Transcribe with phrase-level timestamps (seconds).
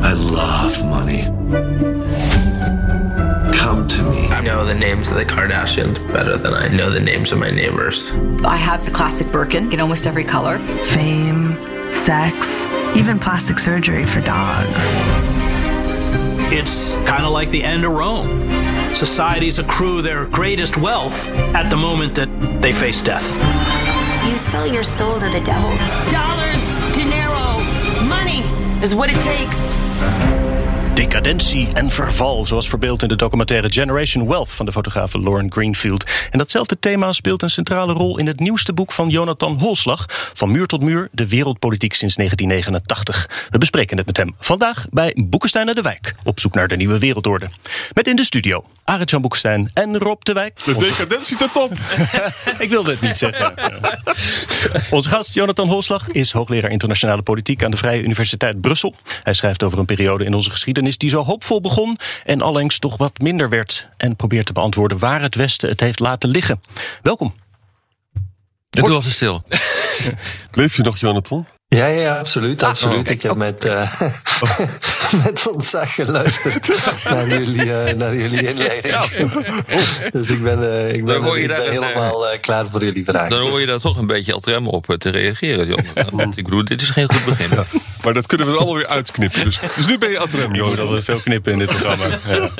[0.00, 1.22] I love money.
[3.52, 4.28] Come to me.
[4.28, 7.50] I know the names of the Kardashians better than I know the names of my
[7.50, 8.12] neighbors.
[8.44, 10.58] I have the classic Birkin in almost every color.
[10.86, 11.56] Fame,
[11.92, 12.64] sex,
[12.96, 14.92] even plastic surgery for dogs.
[16.50, 18.94] It's kind of like the end of Rome.
[18.94, 22.28] Societies accrue their greatest wealth at the moment that
[22.62, 23.34] they face death.
[24.26, 25.70] You sell your soul to the devil.
[26.10, 26.64] Dollars,
[26.96, 27.60] dinero,
[28.08, 28.40] money
[28.82, 29.76] is what it takes.
[29.98, 30.37] Thank you.
[31.08, 36.04] Decadentie en verval, zoals verbeeld in de documentaire Generation Wealth van de fotograaf Lauren Greenfield.
[36.30, 40.50] En datzelfde thema speelt een centrale rol in het nieuwste boek van Jonathan Holslag, Van
[40.50, 43.48] muur tot muur, de wereldpolitiek sinds 1989.
[43.50, 46.98] We bespreken het met hem vandaag bij Boekenstein de Wijk, op zoek naar de nieuwe
[46.98, 47.48] wereldorde.
[47.92, 50.64] Met in de studio Arend-Jan Boekenstein en Rob de Wijk.
[50.64, 51.72] De decadentie ten top!
[52.58, 53.54] Ik wilde het niet zeggen.
[54.90, 58.94] Onze gast Jonathan Holslag is hoogleraar internationale politiek aan de Vrije Universiteit Brussel.
[59.22, 62.96] Hij schrijft over een periode in onze geschiedenis die zo hoopvol begon en allengs toch
[62.96, 63.88] wat minder werd.
[63.96, 66.60] En probeert te beantwoorden waar het Westen het heeft laten liggen.
[67.02, 67.34] Welkom.
[68.70, 69.42] Ik doe altijd stil.
[70.52, 71.46] Leef je nog, Jonathan?
[71.68, 72.62] Ja, ja, absoluut.
[72.62, 73.06] absoluut.
[73.06, 74.00] Oh, ik heb met, uh,
[75.24, 76.68] met ontzag geluisterd
[77.10, 78.96] naar jullie, uh, naar jullie inleiding.
[80.12, 83.30] dus ik ben, uh, ik ben, ik ben helemaal klaar voor jullie vragen.
[83.30, 86.32] Dan hoor je daar toch een beetje al op te reageren, Jonathan.
[86.36, 87.48] ik bedoel, dit is geen goed begin.
[87.56, 87.64] Ja,
[88.08, 89.44] maar dat kunnen we allemaal weer uitknippen.
[89.44, 90.86] Dus, dus nu ben je ad rem, Jonathan.
[90.86, 92.06] Dat we veel knippen in dit programma.
[92.28, 92.50] Ja.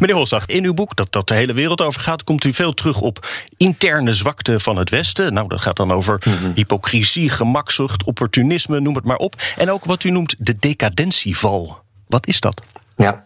[0.00, 2.24] Meneer Holzag, in uw boek, dat, dat de hele wereld over gaat...
[2.24, 5.32] komt u veel terug op interne zwakte van het Westen.
[5.32, 6.52] Nou, dat gaat dan over mm -hmm.
[6.54, 9.34] hypocrisie, gemakzucht, opportunisme noem het maar op.
[9.56, 11.82] En ook wat u noemt de decadentieval.
[12.06, 12.62] Wat is dat?
[12.96, 13.24] Ja,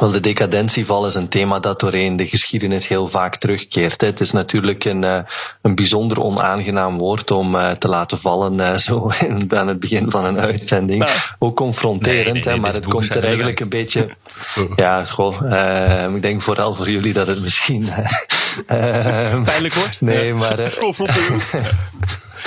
[0.00, 4.00] wel, de decadentieval is een thema dat doorheen de geschiedenis heel vaak terugkeert.
[4.00, 5.02] Het is natuurlijk een,
[5.62, 9.10] een bijzonder onaangenaam woord om te laten vallen zo
[9.48, 11.06] aan het begin van een uitzending.
[11.38, 14.08] Ook confronterend, nee, nee, nee, maar het komt er eigenlijk een beetje...
[14.76, 17.82] Ja, goh, ik denk vooral voor jullie dat het misschien...
[18.72, 20.00] Uh, Pijnlijk wordt?
[20.00, 20.72] Nee, maar...
[20.78, 21.52] Confronterend.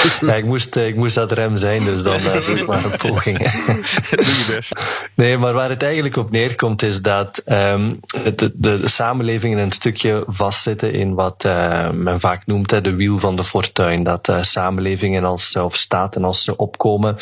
[0.28, 2.98] ja, ik moest, ik moest dat rem zijn, dus dan uh, doe ik maar een
[2.98, 3.38] poging.
[4.10, 4.74] doe je best.
[5.14, 8.00] Nee, maar waar het eigenlijk op neerkomt is dat um,
[8.36, 13.20] de, de, samenlevingen een stukje vastzitten in wat uh, men vaak noemt hè, de wiel
[13.20, 14.04] van de fortuin.
[14.04, 17.16] Dat uh, samenlevingen als, of staten als ze opkomen,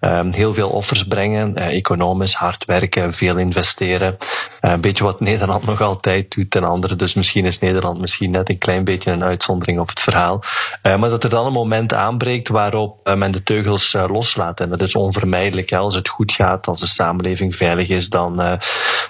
[0.00, 4.16] um, heel veel offers brengen, economisch hard werken, veel investeren.
[4.60, 6.96] een beetje wat Nederland nog altijd doet ten andere.
[6.96, 10.42] Dus misschien is Nederland misschien net een klein beetje een uitzondering op het verhaal.
[10.82, 14.60] maar dat er dan een moment aan aanbreekt waarop men de teugels loslaat.
[14.60, 15.72] En dat is onvermijdelijk.
[15.72, 18.58] Als het goed gaat, als de samenleving veilig is, dan,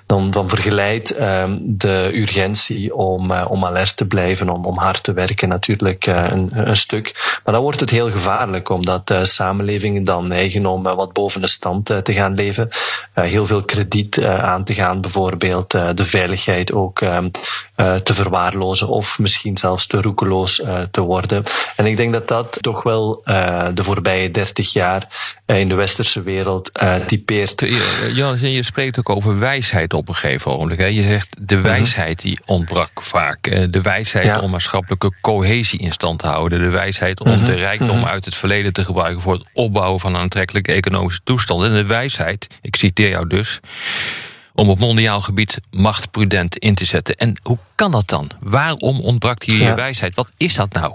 [0.07, 1.15] dan, dan vergeleidt
[1.61, 6.77] de urgentie om, om alert te blijven, om, om hard te werken natuurlijk een, een
[6.77, 7.39] stuk.
[7.45, 11.87] Maar dan wordt het heel gevaarlijk, omdat samenlevingen dan neigen om wat boven de stand
[11.87, 12.69] te gaan leven.
[13.15, 16.99] Heel veel krediet aan te gaan, bijvoorbeeld de veiligheid ook
[18.03, 21.43] te verwaarlozen of misschien zelfs te roekeloos te worden.
[21.77, 23.23] En ik denk dat dat toch wel
[23.75, 25.07] de voorbije dertig jaar
[25.47, 26.71] in de westerse wereld
[27.07, 27.67] typeert.
[28.15, 30.79] Jonas, je spreekt ook over wijsheid op een gegeven ogenblik.
[30.79, 30.87] Hè?
[30.87, 33.71] Je zegt de wijsheid die ontbrak vaak.
[33.71, 34.41] De wijsheid ja.
[34.41, 36.61] om maatschappelijke cohesie in stand te houden.
[36.61, 37.45] De wijsheid om -hmm.
[37.45, 38.05] de rijkdom -hmm.
[38.05, 40.21] uit het verleden te gebruiken voor het opbouwen van een
[40.73, 41.65] economische toestand.
[41.65, 43.61] En de wijsheid, ik citeer jou dus
[44.55, 47.17] om op mondiaal gebied macht prudent in te zetten.
[47.17, 48.31] En hoe kan dat dan?
[48.41, 49.69] Waarom ontbrak hier ja.
[49.69, 50.15] je wijsheid?
[50.15, 50.95] Wat is dat nou?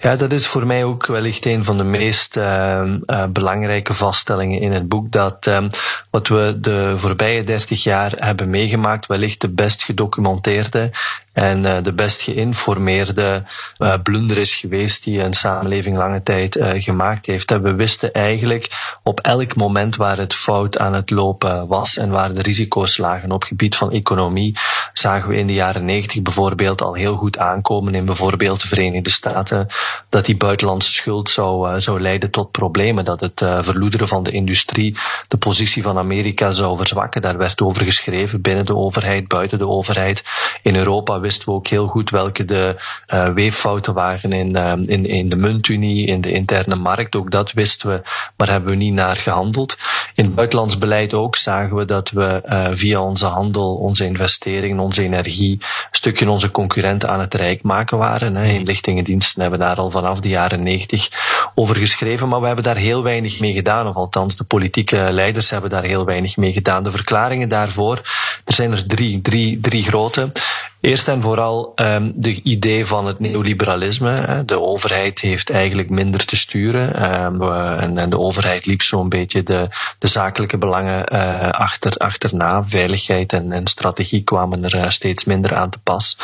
[0.00, 4.60] Ja, dat is voor mij ook wellicht een van de meest uh, uh, belangrijke vaststellingen
[4.60, 5.12] in het boek.
[5.12, 5.64] Dat uh,
[6.10, 10.90] wat we de voorbije dertig jaar hebben meegemaakt, wellicht de best gedocumenteerde
[11.32, 13.42] en uh, de best geïnformeerde
[13.78, 17.50] uh, blunder is geweest die een samenleving lange tijd uh, gemaakt heeft.
[17.50, 22.32] we wisten eigenlijk op elk moment waar het fout aan het lopen was en waar
[22.32, 24.56] de risico's lagen op gebied van economie,
[24.92, 29.10] zagen we in de jaren negentig bijvoorbeeld al heel goed aankomen in bijvoorbeeld de Verenigde
[29.10, 29.66] Staten,
[30.08, 34.96] dat die buitenlandse schuld zou, zou leiden tot problemen, dat het verloederen van de industrie,
[35.28, 37.22] de positie van Amerika zou verzwakken.
[37.22, 40.22] Daar werd over geschreven binnen de overheid, buiten de overheid.
[40.62, 42.76] In Europa wisten we ook heel goed welke de
[43.14, 47.16] uh, weeffouten waren in, uh, in, in de muntunie, in de interne markt.
[47.16, 48.02] Ook dat wisten we,
[48.36, 49.76] maar hebben we niet naar gehandeld.
[50.14, 54.78] In het buitenlands beleid ook zagen we dat we uh, via onze handel, onze investeringen,
[54.78, 58.36] onze energie, een stukje onze concurrenten aan het rijk maken waren.
[58.36, 58.44] Hè.
[58.44, 61.08] Inlichtingendiensten hebben daar al vanaf de jaren negentig
[61.54, 65.50] over geschreven, maar we hebben daar heel weinig mee gedaan, of althans de politieke leiders
[65.50, 66.82] hebben daar heel weinig mee gedaan.
[66.82, 68.00] De verklaringen daarvoor,
[68.44, 70.32] er zijn er drie, drie, drie grote.
[70.80, 74.42] Eerst en vooral um, de idee van het neoliberalisme.
[74.46, 77.12] De overheid heeft eigenlijk minder te sturen.
[77.24, 79.68] Um, en, en, de overheid liep zo'n beetje de,
[79.98, 82.64] de zakelijke belangen uh, achter, achterna.
[82.64, 86.16] Veiligheid en, en strategie kwamen er uh, steeds minder aan te pas.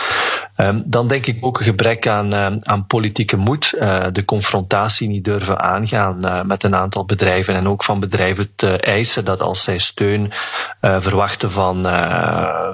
[0.56, 3.74] Um, dan denk ik ook een gebrek aan, uh, aan politieke moed.
[4.12, 7.54] De confrontatie niet durven aangaan met een aantal bedrijven.
[7.54, 10.32] En ook van bedrijven te eisen dat als zij steun
[10.80, 11.86] verwachten van,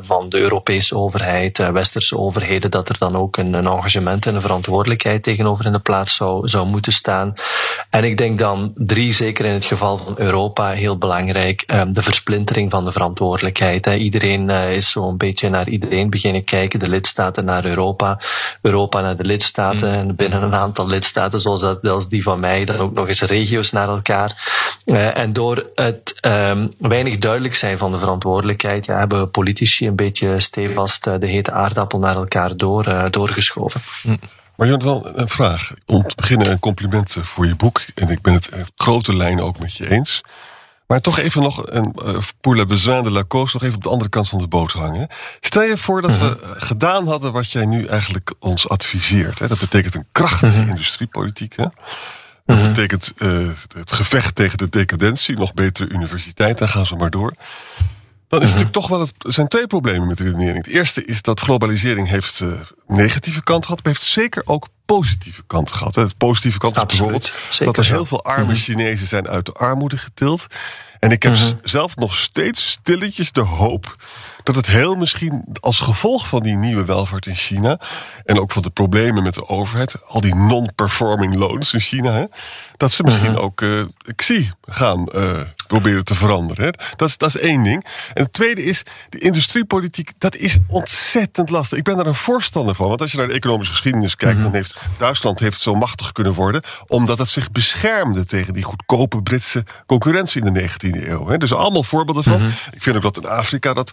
[0.00, 4.40] van de Europese overheid westerse overheden, dat er dan ook een, een engagement en een
[4.40, 7.34] verantwoordelijkheid tegenover in de plaats zou, zou moeten staan.
[7.90, 12.02] En ik denk dan drie, zeker in het geval van Europa, heel belangrijk, um, de
[12.02, 13.86] versplintering van de verantwoordelijkheid.
[13.86, 18.18] Iedereen uh, is zo'n beetje naar iedereen beginnen kijken, de lidstaten naar Europa,
[18.60, 19.94] Europa naar de lidstaten mm.
[19.94, 23.22] en binnen een aantal lidstaten, zoals, dat, zoals die van mij, dan ook nog eens
[23.22, 24.50] regio's naar elkaar.
[24.86, 29.96] Uh, en door het um, weinig duidelijk zijn van de verantwoordelijkheid, ja, hebben politici een
[29.96, 33.80] beetje stevast uh, de hete aardappel naar elkaar door, uh, doorgeschoven.
[34.02, 34.16] Hm.
[34.56, 35.72] Maar Jonathan, een vraag.
[35.86, 37.82] Om te beginnen een compliment voor je boek.
[37.94, 40.20] En ik ben het in grote lijnen ook met je eens.
[40.86, 43.82] Maar toch even nog een uh, pour la besoin de la cause, nog even op
[43.82, 45.08] de andere kant van de boot hangen.
[45.40, 46.28] Stel je voor dat mm -hmm.
[46.28, 49.38] we gedaan hadden wat jij nu eigenlijk ons adviseert.
[49.38, 49.46] Hè?
[49.46, 50.70] Dat betekent een krachtige mm -hmm.
[50.70, 51.56] industriepolitiek.
[51.56, 51.62] Hè?
[51.62, 52.72] Dat mm -hmm.
[52.72, 57.34] betekent uh, het gevecht tegen de decadentie, nog betere universiteiten, gaan ze maar door.
[58.32, 60.64] Dan is het natuurlijk toch wel het, er zijn twee problemen met de redenering.
[60.64, 62.52] Het eerste is dat globalisering heeft uh,
[62.86, 65.94] negatieve kant gehad, maar heeft zeker ook positieve kant gehad.
[65.94, 69.96] Het positieve kant is bijvoorbeeld dat er heel veel arme Chinezen zijn uit de armoede
[69.96, 70.46] getild.
[70.98, 71.58] En ik heb mm-hmm.
[71.62, 73.96] zelf nog steeds stilletjes de hoop
[74.42, 77.80] dat het heel misschien als gevolg van die nieuwe welvaart in China
[78.24, 82.24] en ook van de problemen met de overheid, al die non-performing loans in China, hè,
[82.76, 83.44] dat ze misschien mm-hmm.
[83.44, 83.84] ook uh,
[84.16, 86.64] XI gaan uh, proberen te veranderen.
[86.64, 86.70] Hè.
[86.96, 87.86] Dat, is, dat is één ding.
[88.14, 91.78] En het tweede is, de industriepolitiek, dat is ontzettend lastig.
[91.78, 94.52] Ik ben daar een voorstander van, want als je naar de economische geschiedenis kijkt, mm-hmm.
[94.52, 99.22] dan heeft Duitsland heeft zo machtig kunnen worden, omdat het zich beschermde tegen die goedkope
[99.22, 101.26] Britse concurrentie in de 19e eeuw.
[101.26, 101.38] Hè.
[101.38, 102.32] Dus allemaal voorbeelden van.
[102.32, 102.54] Mm-hmm.
[102.72, 103.92] Ik vind ook dat in Afrika dat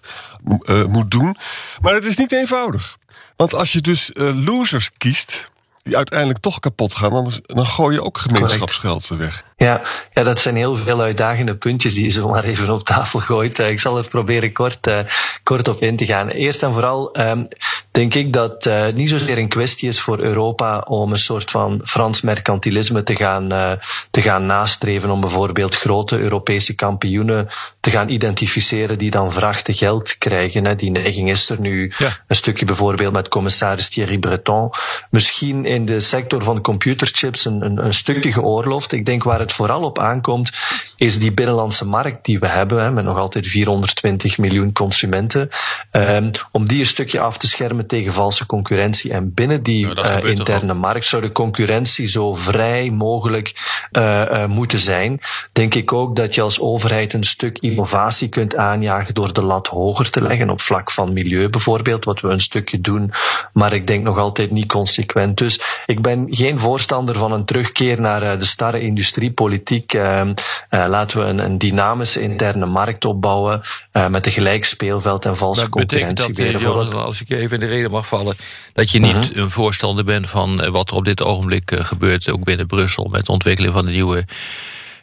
[0.63, 1.37] uh, moet doen.
[1.81, 2.97] Maar het is niet eenvoudig.
[3.35, 5.49] Want als je dus uh, losers kiest,
[5.83, 9.43] die uiteindelijk toch kapot gaan, dan, dan gooi je ook gemeenschapsgeld weg.
[9.57, 9.81] Ja,
[10.13, 13.59] ja, dat zijn heel veel uitdagende puntjes die je zomaar even op tafel gooit.
[13.59, 14.99] Ik zal er proberen kort, uh,
[15.43, 16.29] kort op in te gaan.
[16.29, 17.47] Eerst en vooral um,
[17.91, 21.81] denk ik dat uh, niet zozeer een kwestie is voor Europa om een soort van
[21.83, 23.71] Frans mercantilisme te gaan, uh,
[24.11, 25.09] te gaan nastreven.
[25.09, 27.47] Om bijvoorbeeld grote Europese kampioenen
[27.79, 30.65] te gaan identificeren die dan vrachten geld krijgen.
[30.65, 30.75] Hè.
[30.75, 32.17] Die neiging is er nu ja.
[32.27, 34.71] een stukje bijvoorbeeld met commissaris Thierry Breton.
[35.09, 38.91] Misschien in de sector van computerchips een, een, een stukje geoorloofd.
[38.91, 40.51] Ik denk waar het vooral op aankomt,
[40.95, 45.49] is die binnenlandse markt die we hebben, hè, met nog altijd 420 miljoen consumenten,
[45.91, 49.11] um, om die een stukje af te schermen tegen valse concurrentie.
[49.11, 55.19] En binnen die uh, interne markt zou de concurrentie zo vrij mogelijk uh, moeten zijn.
[55.51, 59.67] Denk ik ook dat je als overheid een stuk innovatie kunt aanjagen door de lat
[59.67, 63.11] hoger te leggen op vlak van milieu bijvoorbeeld, wat we een stukje doen,
[63.53, 65.37] maar ik denk nog altijd niet consequent.
[65.37, 69.93] Dus ik ben geen voorstander van een terugkeer naar de starre industriepolitiek.
[69.93, 70.31] Uh, uh,
[70.69, 73.61] laten we een, een, dynamische interne markt opbouwen
[74.09, 76.27] met een gelijk speelveld en valse dat concurrentie.
[76.27, 78.35] Betekent dat, Jonathan, als ik even in de reden mag vallen,
[78.73, 79.43] dat je niet -huh.
[79.43, 83.31] een voorstander bent van wat er op dit ogenblik gebeurt, ook binnen Brussel, met de
[83.31, 84.25] ontwikkeling van de nieuwe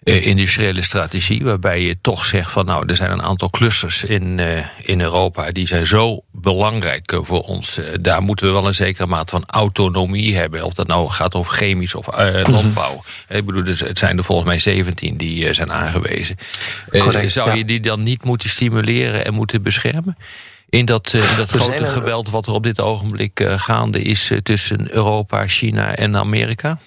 [0.06, 4.38] uh, industriële strategie, waarbij je toch zegt van nou, er zijn een aantal clusters in,
[4.38, 7.80] uh, in Europa die zijn zo belangrijk voor ons.
[8.00, 10.64] daar moeten we wel een zekere mate van autonomie hebben.
[10.64, 12.06] Of dat nou gaat over chemisch of
[12.46, 12.92] landbouw.
[12.92, 13.36] Mm -hmm.
[13.36, 16.36] Ik bedoel, dus het zijn er volgens mij 17 die zijn aangewezen.
[16.90, 20.16] Correct, zou je die dan niet moeten stimuleren en moeten beschermen?
[20.68, 25.46] In dat, in dat grote geweld wat er op dit ogenblik gaande is tussen Europa,
[25.46, 26.78] China en Amerika?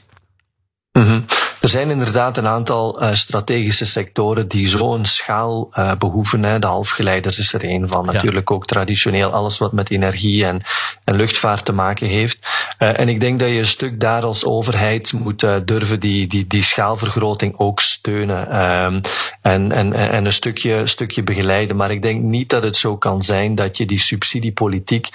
[0.92, 1.26] Mm -hmm.
[1.62, 6.44] Er zijn inderdaad een aantal uh, strategische sectoren die zo'n schaal uh, behoeven.
[6.44, 6.60] Hè.
[6.60, 8.06] De halfgeleiders is er één van.
[8.06, 8.12] Ja.
[8.12, 10.62] Natuurlijk ook traditioneel alles wat met energie en,
[11.04, 12.48] en luchtvaart te maken heeft.
[12.80, 16.48] Uh, en ik denk dat je een stuk daar als overheid moet durven die, die,
[16.48, 18.62] die schaalvergroting ook steunen.
[18.62, 19.02] Um,
[19.42, 21.76] en, en, en een stukje, stukje begeleiden.
[21.76, 25.10] Maar ik denk niet dat het zo kan zijn dat je die subsidiepolitiek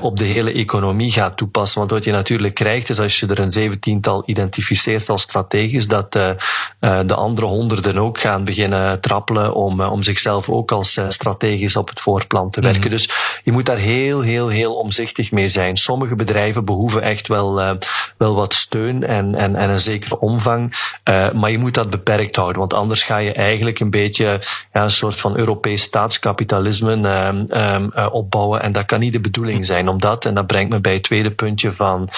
[0.00, 1.78] op de hele economie gaat toepassen.
[1.78, 6.16] Want wat je natuurlijk krijgt is als je er een zeventiental identificeert als strategisch, dat
[6.16, 6.30] uh,
[7.06, 12.00] de andere honderden ook gaan beginnen trappelen om, om zichzelf ook als strategisch op het
[12.00, 12.80] voorplan te werken.
[12.80, 12.96] Mm -hmm.
[12.96, 15.76] Dus je moet daar heel, heel, heel omzichtig mee zijn.
[15.76, 17.78] Sommige bedrijven behoeven echt wel,
[18.18, 20.74] wel wat steun en, en, en een zekere omvang.
[21.32, 24.40] maar je moet dat beperkt houden, want anders ga je eigenlijk een beetje
[24.72, 28.62] ja, een soort van Europees staatskapitalisme um, um, opbouwen.
[28.62, 29.88] En dat kan niet de bedoeling zijn.
[29.88, 32.08] Omdat, en dat brengt me bij het tweede puntje van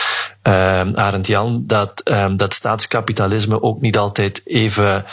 [0.42, 5.04] um, Arend Jan, dat, um, dat staatskapitalisme ook niet altijd even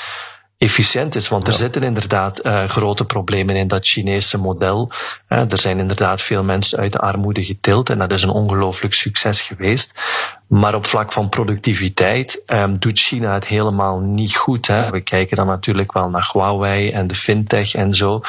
[0.58, 1.28] efficiënt is.
[1.28, 1.60] Want er ja.
[1.60, 4.92] zitten inderdaad uh, grote problemen in dat Chinese model.
[5.30, 8.94] Uh, er zijn inderdaad veel mensen uit de armoede getild en dat is een ongelooflijk
[8.94, 10.02] succes geweest.
[10.48, 14.68] Maar op vlak van productiviteit um, doet China het helemaal niet goed.
[14.68, 14.90] Hè.
[14.90, 18.22] We kijken dan natuurlijk wel naar Huawei en de fintech en zo.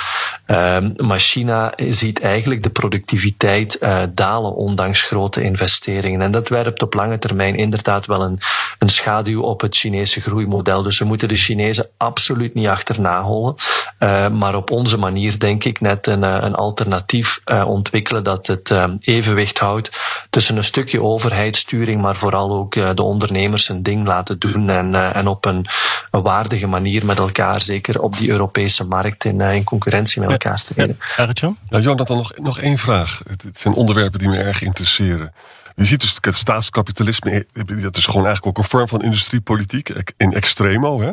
[0.46, 6.20] Um, maar China ziet eigenlijk de productiviteit uh, dalen ondanks grote investeringen.
[6.20, 8.38] En dat werpt op lange termijn inderdaad wel een,
[8.84, 10.82] een schaduw op het Chinese groeimodel.
[10.82, 13.54] Dus we moeten de Chinezen absoluut niet achterna hollen.
[13.98, 18.70] Uh, maar op onze manier denk ik net een, een alternatief uh, ontwikkelen dat het
[18.70, 19.90] um, evenwicht houdt
[20.30, 24.92] tussen een stukje overheidssturing, maar vooral ook uh, de ondernemers een ding laten doen en,
[24.92, 25.66] uh, en op een,
[26.10, 30.30] een, waardige manier met elkaar, zeker op die Europese markt, in, uh, in concurrentie met
[30.30, 30.98] elkaar te treden.
[31.16, 33.20] Ja, ja, ja, Jonathan, nog, nog één vraag.
[33.26, 35.32] Het zijn onderwerpen die me erg interesseren.
[35.76, 40.32] Je ziet dus het staatskapitalisme, dat is gewoon eigenlijk ook een vorm van industriepolitiek in
[40.32, 41.00] extremo.
[41.00, 41.12] Hè?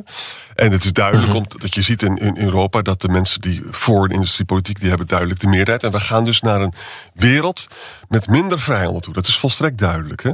[0.56, 1.60] En het is duidelijk mm -hmm.
[1.60, 5.08] dat je ziet in, in Europa dat de mensen die voor een industriepolitiek, die hebben
[5.08, 5.84] duidelijk de meerderheid.
[5.84, 6.74] En we gaan dus naar een
[7.14, 7.68] wereld
[8.08, 9.14] met minder vrijhandel toe.
[9.14, 10.24] Dat is volstrekt duidelijk.
[10.24, 10.32] Hè?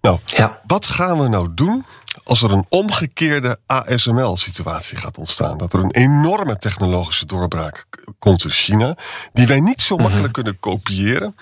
[0.00, 0.60] Nou, ja.
[0.66, 1.84] wat gaan we nou doen
[2.24, 5.58] als er een omgekeerde ASML-situatie gaat ontstaan?
[5.58, 7.86] Dat er een enorme technologische doorbraak
[8.18, 8.96] komt in China,
[9.32, 10.32] die wij niet zo makkelijk mm -hmm.
[10.32, 11.36] kunnen kopiëren.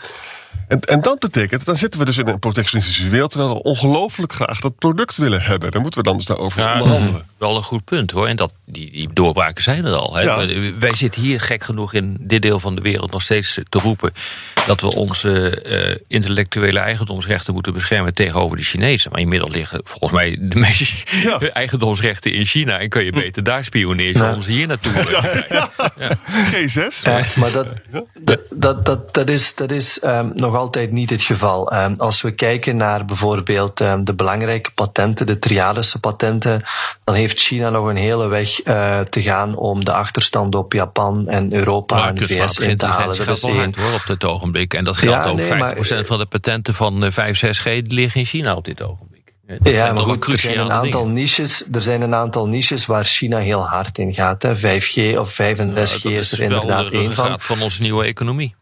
[0.68, 4.32] En, en dat betekent, dan zitten we dus in een protectionistische wereld, terwijl we ongelooflijk
[4.32, 5.71] graag dat product willen hebben.
[5.71, 7.26] Dan moeten we dan dus daarover ja, onderhandelen.
[7.42, 8.26] Wel een goed punt hoor.
[8.26, 10.14] En dat, die, die doorbraken zijn er al.
[10.14, 10.20] Hè.
[10.20, 10.46] Ja.
[10.78, 14.12] Wij zitten hier gek genoeg in dit deel van de wereld nog steeds te roepen
[14.66, 19.11] dat we onze uh, intellectuele eigendomsrechten moeten beschermen tegenover de Chinezen.
[19.11, 21.38] Maar inmiddels liggen volgens mij de meeste ja.
[21.62, 22.78] eigendomsrechten in China.
[22.78, 24.34] En kun je beter daar spioneren ja.
[24.34, 26.18] om ze hier naartoe te ja.
[26.52, 26.90] G6.
[27.12, 27.66] Uh, maar dat,
[28.20, 31.75] dat, dat, dat, dat is, dat is um, nog altijd niet het geval.
[31.75, 36.62] Um, als we kijken naar bijvoorbeeld um, de belangrijke patenten, de triadische patenten,
[37.04, 41.29] dan heeft China nog een hele weg uh, te gaan om de achterstand op Japan
[41.29, 43.27] en Europa nou, en de VS in te halen.
[43.27, 43.75] Dat is één.
[43.79, 44.75] Hoor, op dit ogenblik.
[44.75, 45.37] En dat geldt ja, ook.
[45.37, 49.11] Nee, 50% maar, van de patenten van 5, 6G liggen in China op dit ogenblik.
[49.47, 53.05] Dat ja, maar goed, er zijn, een aantal niches, er zijn een aantal niches waar
[53.05, 54.43] China heel hard in gaat.
[54.43, 54.57] Hè.
[54.57, 57.41] 5G of 5 en 6G ja, is, is er inderdaad één van.
[57.41, 58.55] van onze nieuwe economie.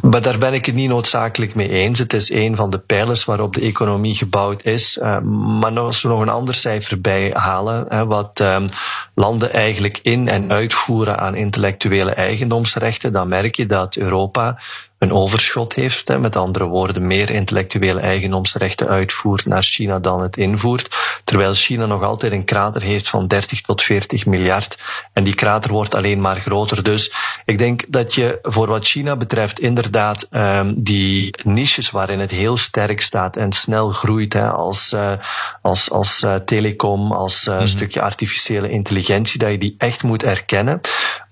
[0.00, 1.98] Maar daar ben ik het niet noodzakelijk mee eens.
[1.98, 4.98] Het is een van de pijlers waarop de economie gebouwd is.
[5.02, 5.18] Uh,
[5.60, 8.66] maar als we nog een ander cijfer bij halen, hè, wat um,
[9.14, 14.56] landen eigenlijk in- en uitvoeren aan intellectuele eigendomsrechten, dan merk je dat Europa
[14.98, 16.08] een overschot heeft.
[16.08, 20.96] Hè, met andere woorden, meer intellectuele eigendomsrechten uitvoert naar China dan het invoert.
[21.24, 24.78] Terwijl China nog altijd een krater heeft van 30 tot 40 miljard.
[25.12, 26.82] En die krater wordt alleen maar groter.
[26.82, 27.12] Dus
[27.44, 32.56] ik denk dat je voor wat China betreft inderdaad um, die niches waarin het heel
[32.56, 35.12] sterk staat en snel groeit, hè, als, uh,
[35.62, 37.66] als, als uh, telecom, als uh, mm -hmm.
[37.66, 40.80] stukje artificiële intelligentie, dat je die echt moet erkennen.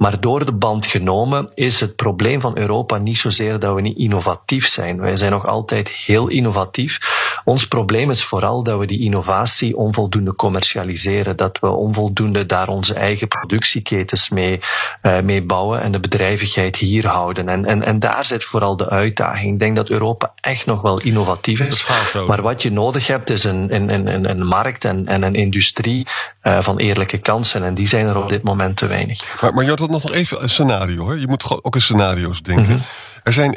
[0.03, 3.99] Maar door de band genomen is het probleem van Europa niet zozeer dat we niet
[3.99, 5.01] innovatief zijn.
[5.01, 7.21] Wij zijn nog altijd heel innovatief.
[7.45, 11.37] Ons probleem is vooral dat we die innovatie onvoldoende commercialiseren.
[11.37, 14.61] Dat we onvoldoende daar onze eigen productieketens mee,
[15.03, 17.49] uh, mee bouwen en de bedrijvigheid hier houden.
[17.49, 19.53] En, en, en daar zit vooral de uitdaging.
[19.53, 21.87] Ik denk dat Europa echt nog wel innovatief is.
[22.27, 26.07] Maar wat je nodig hebt is een, een, een, een markt en, en een industrie
[26.43, 27.65] uh, van eerlijke kansen.
[27.65, 29.41] En die zijn er op dit moment te weinig.
[29.41, 31.09] Maar, maar nog even een scenario.
[31.09, 31.15] Hè?
[31.15, 32.65] Je moet ook in scenario's denken.
[32.65, 32.83] Mm -hmm.
[33.23, 33.53] Er zijn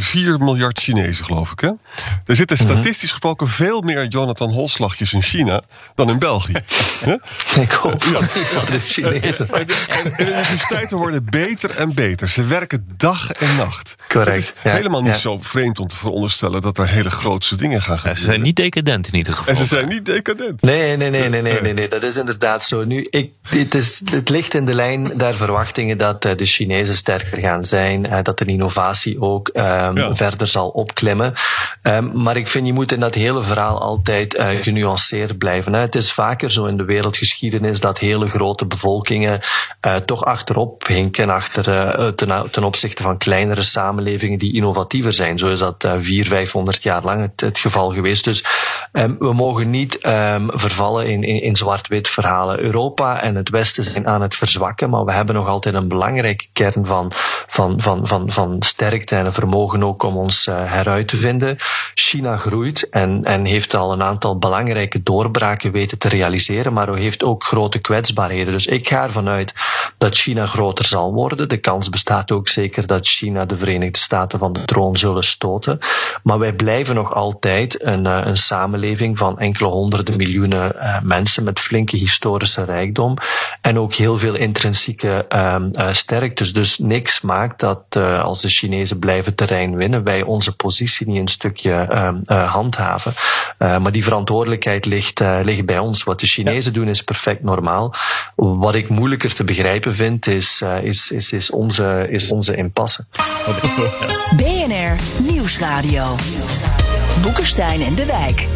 [0.00, 1.60] 4 miljard Chinezen, geloof ik.
[1.60, 1.70] Hè?
[2.26, 2.66] Er zitten Mhm.
[2.70, 5.60] statistisch gesproken veel meer Jonathan Holslagjes in China
[5.94, 6.52] dan in België.
[7.04, 7.14] Hè?
[7.60, 8.24] Ik hoop van
[8.66, 9.48] de Chinezen.
[9.52, 12.28] En de, en de universiteiten worden beter en beter.
[12.28, 13.94] Ze werken dag en nacht.
[14.08, 15.18] Correct, Het is ja, helemaal niet ja.
[15.18, 18.20] zo vreemd om te veronderstellen dat er hele grootse dingen gaan Ja, gebeuren.
[18.22, 19.48] ze zijn niet decadent in ieder geval.
[19.54, 20.62] en ze zijn niet decadent.
[20.62, 21.88] Nee, nee, nee, nee, nee, nee, nee.
[21.88, 22.84] Dat is inderdaad zo.
[22.84, 26.94] Nu, ik, het, is, het ligt in de lijn der verwachtingen dat eh, de Chinezen
[26.96, 29.48] sterker gaan zijn, eh, dat de innovatie ook
[29.86, 30.14] ehm, Ja.
[30.14, 31.32] verder zal opklimmen.
[31.82, 35.72] Ehm, maar ik vind, je moet in dat hele verhaal altijd eh, genuanceerd blijven.
[35.72, 35.80] Hè.
[35.80, 39.40] Het is vaker zo in de wereldgeschiedenis dat hele grote bevolkingen
[39.80, 45.38] eh, toch achterop hinken achter, eh, ten, ten opzichte van kleinere samenlevingen die innovatiever zijn.
[45.38, 48.24] Zo is dat vier, vijfhonderd jaar lang het, het geval geweest.
[48.24, 48.44] Dus
[48.92, 49.98] ehm, we mogen niet
[50.48, 52.60] vervallen in, in, in zwart-wit verhalen.
[52.60, 56.46] Europa en het Westen zijn aan het verzwakken, maar we hebben nog altijd een belangrijke
[56.52, 57.10] kern van,
[57.46, 61.56] van, van, van, van sterkte en een vermogen ook om ons eh, heruit te vinden.
[61.94, 67.24] China groeit en, en heeft al een aantal belangrijke doorbraken weten te realiseren, maar heeft
[67.24, 68.52] ook grote kwetsbaarheden.
[68.52, 69.54] Dus ik ga ervan uit
[69.98, 71.48] dat China groter zal worden.
[71.48, 75.78] De kans bestaat ook zeker dat China de Verenigde Staten van de troon zullen stoten.
[76.22, 81.44] Maar wij blijven nog altijd een, eh, een samenleving van enkele honderden miljoenen eh, mensen
[81.44, 83.16] met flinke historische rijkdom
[83.60, 85.56] en ook heel veel intrinsieke eh,
[85.90, 86.52] sterktes.
[86.52, 91.28] Dus niks maakt dat als de Chinezen blijven terrein winnen, wij onze positie niet een
[91.28, 93.12] stukje ehm, eh, handhaven.
[93.58, 96.04] Eh, maar die verantwoordelijkheid ligt, eh, ligt bij ons.
[96.04, 97.94] Wat de Chinezen doen is perfect normaal.
[98.34, 103.04] Wat ik moeilijker te begrijpen vind, is, eh, is, is, is, onze, is onze impasse.
[104.36, 106.16] BNR Nieuwsradio.
[107.22, 108.46] Boekenstein en de Wijk.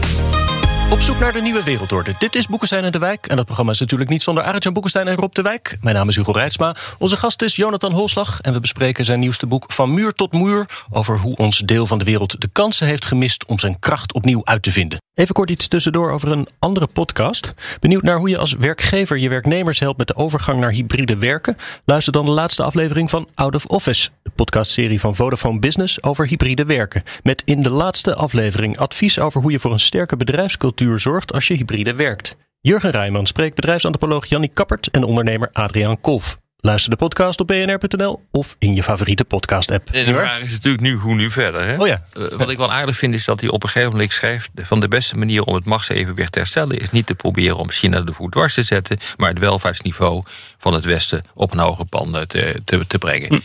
[0.90, 2.14] Op zoek naar de nieuwe wereldorde.
[2.18, 3.26] Dit is Boekenstein en de Wijk.
[3.26, 5.78] En dat programma is natuurlijk niet zonder Arjan Boekenstein en Rob de Wijk.
[5.80, 6.74] Mijn naam is Hugo Reitsma.
[6.98, 8.40] Onze gast is Jonathan Holslag.
[8.40, 10.68] En we bespreken zijn nieuwste boek Van Muur tot Muur.
[10.90, 14.44] Over hoe ons deel van de wereld de kansen heeft gemist om zijn kracht opnieuw
[14.44, 14.98] uit te vinden.
[15.14, 17.54] Even kort iets tussendoor over een andere podcast.
[17.80, 21.56] Benieuwd naar hoe je als werkgever je werknemers helpt met de overgang naar hybride werken?
[21.84, 26.26] Luister dan de laatste aflevering van Out of Office, de podcastserie van Vodafone Business over
[26.26, 27.02] hybride werken.
[27.22, 31.46] Met in de laatste aflevering advies over hoe je voor een sterke bedrijfscultuur zorgt als
[31.46, 32.36] je hybride werkt.
[32.60, 36.38] Jurgen Rijman spreekt bedrijfsantropoloog Jannie Kappert en ondernemer Adriaan Kolf.
[36.56, 39.90] Luister de podcast op bnr.nl of in je favoriete podcast-app.
[39.90, 41.64] En de vraag is natuurlijk nu hoe nu verder.
[41.66, 41.76] Hè?
[41.76, 42.04] Oh ja.
[42.12, 44.50] Eh, wat ik wel aardig vind is dat hij op een gegeven moment schrijft...
[44.54, 46.78] van de beste manier om het machtsevenwicht te herstellen...
[46.78, 48.98] is niet te proberen om China de voet dwars te zetten...
[49.16, 50.22] maar het welvaartsniveau
[50.58, 53.28] van het Westen op een hoger pan te, te, te brengen.
[53.28, 53.40] Hm.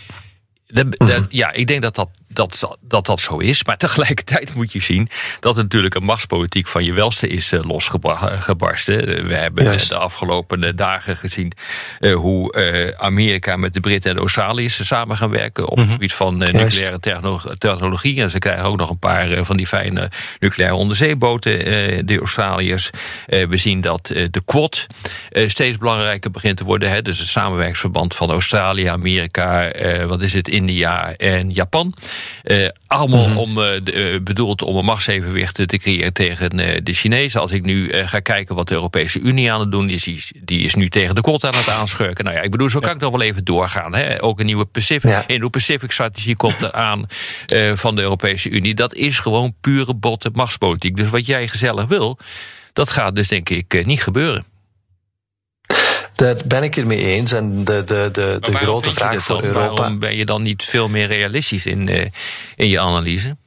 [0.67, 3.63] Dat- dat- ja, ik denk dat dat, dat, dat dat zo is.
[3.63, 5.07] Maar tegelijkertijd moet je zien
[5.39, 9.07] dat het natuurlijk een machtspolitiek van je welste is eh, losgebarsten.
[9.17, 9.89] Eh, We hebben eh, Juist.
[9.89, 11.51] de afgelopen eh, dagen gezien
[11.99, 15.89] eh, hoe eh, Amerika met de Britten en de Australiërs samen gaan werken op het
[15.89, 18.21] gebied van eh, nucleaire techno- technologie.
[18.21, 22.17] En ze krijgen ook nog een paar eh, van die fijne nucleaire onderzeeboten, eh, de
[22.19, 22.89] Australiërs.
[23.27, 24.87] Eh, we zien dat eh, de Quad
[25.29, 26.89] eh, steeds belangrijker begint te worden.
[26.89, 27.01] Hè?
[27.01, 31.93] Dus het samenwerkingsverband van Australië, Amerika, eh, wat is het, India en Japan.
[32.43, 36.49] Eh, allemaal om, eh, de, eh, bedoeld om een machtsevenwicht te creëren tegen
[36.83, 37.41] de Chinezen.
[37.41, 40.63] Als ik nu ga kijken wat de Europese Unie aan het doen is, die, die
[40.63, 42.23] is nu tegen de Quad aan het aanschurken.
[42.25, 43.95] Nou ja, ik bedoel, zo kan ik nog wel even doorgaan.
[43.95, 44.23] Hè?
[44.23, 45.23] Ook een nieuwe Pacific, Ja.
[45.27, 47.05] Indo-Pacific-strategie komt eraan
[47.73, 48.73] van de Europese Unie.
[48.73, 50.95] Dat is gewoon pure botte machtspolitiek.
[50.95, 52.17] Dus wat jij gezellig wil,
[52.73, 54.45] dat gaat dus denk ik niet gebeuren.
[56.21, 57.31] Daar ben ik het mee eens.
[57.31, 59.43] En de, de, de, de grote vraag voor?
[59.43, 59.73] Europa.
[59.73, 62.05] Waarom ben je dan niet veel meer realistisch in, eh,
[62.55, 63.37] in je analyse?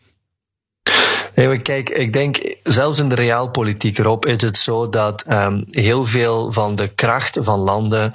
[1.35, 5.63] Nee, maar kijk, ik denk, zelfs in de realpolitiek erop is het zo dat ehm,
[5.69, 8.13] heel veel van de kracht van landen,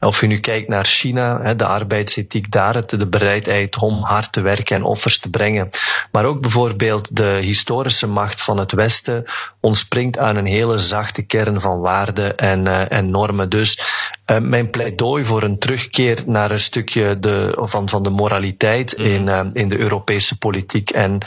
[0.00, 4.76] of je nu kijkt naar China, de arbeidsethiek daar, de bereidheid om hard te werken
[4.76, 5.68] en offers te brengen,
[6.12, 9.24] maar ook bijvoorbeeld de historische macht van het Westen
[9.60, 13.48] ontspringt aan een hele zachte kern van waarden en, eh, en normen.
[13.48, 13.80] Dus
[14.30, 19.28] eh, mijn pleidooi voor een terugkeer naar een stukje de, van, van de moraliteit in,
[19.28, 21.18] eh, in de Europese politiek en,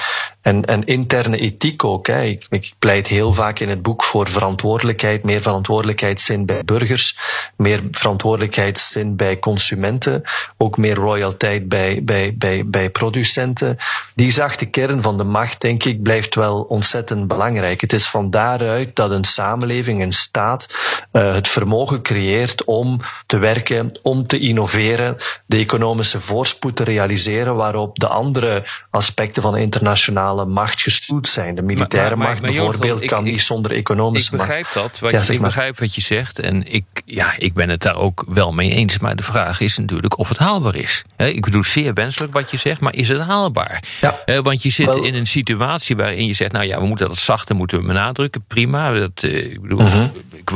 [0.41, 2.07] en, en interne ethiek ook.
[2.07, 2.23] Hè.
[2.23, 7.17] Ik, ik pleit heel vaak in het boek voor verantwoordelijkheid, meer verantwoordelijkheidszin bij burgers,
[7.55, 10.21] meer verantwoordelijkheidszin bij consumenten,
[10.57, 13.77] ook meer royaliteit bij, bij, bij, bij producenten.
[14.15, 17.81] Die zachte kern van de macht, denk ik, blijft wel ontzettend belangrijk.
[17.81, 20.75] Het is van daaruit dat een samenleving, een staat,
[21.11, 22.92] eh, het vermogen creëert om
[23.25, 25.15] te werken, om te innoveren.
[25.45, 31.55] de economische voorspoed te realiseren waarop de andere aspecten van de internationale macht gestoeld zijn.
[31.55, 34.49] De militaire macht bijvoorbeeld kan niet zonder economische macht.
[34.49, 37.69] Ik begrijp dat, wat je, ik begrijp wat je zegt en ik, ja, ik ben
[37.69, 38.99] het daar ook wel mee eens.
[38.99, 41.03] Maar de vraag is natuurlijk of het haalbaar is.
[41.17, 43.83] ik bedoel, zeer wenselijk wat je zegt, maar is het haalbaar?
[44.01, 44.41] Ja.
[44.41, 47.55] want je zit in een situatie waarin je zegt, nou ja, we moeten dat zachter
[47.55, 48.43] moeten we benadrukken.
[48.47, 48.93] Prima.
[48.93, 50.07] Dat, uh, ik bedoel, mhm.
[50.35, 50.51] ik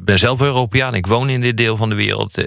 [0.00, 2.38] ben zelf Europeaan, ik woon in dit deel van de wereld.
[2.38, 2.44] Uh,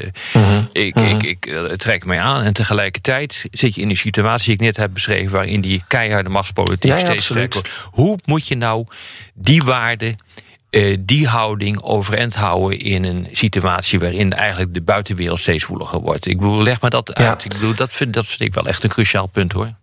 [0.74, 1.06] Ik, mhm.
[1.06, 4.62] ik, ik uh, trek mij aan en tegelijkertijd zit je in een situatie die ik
[4.62, 7.70] net heb beschreven, waarin die keiharde machtspolitiek steeds sterker wordt.
[7.92, 8.86] Hoe moet je nou
[9.34, 10.18] die waarden
[10.72, 16.28] uh, die houding overeind houden in een situatie waarin eigenlijk de buitenwereld steeds woeliger wordt.
[16.28, 17.46] Ik bedoel, leg maar dat uit.
[17.46, 19.74] Ik bedoel, dat vind, dat vind ik wel echt een cruciaal punt hoor.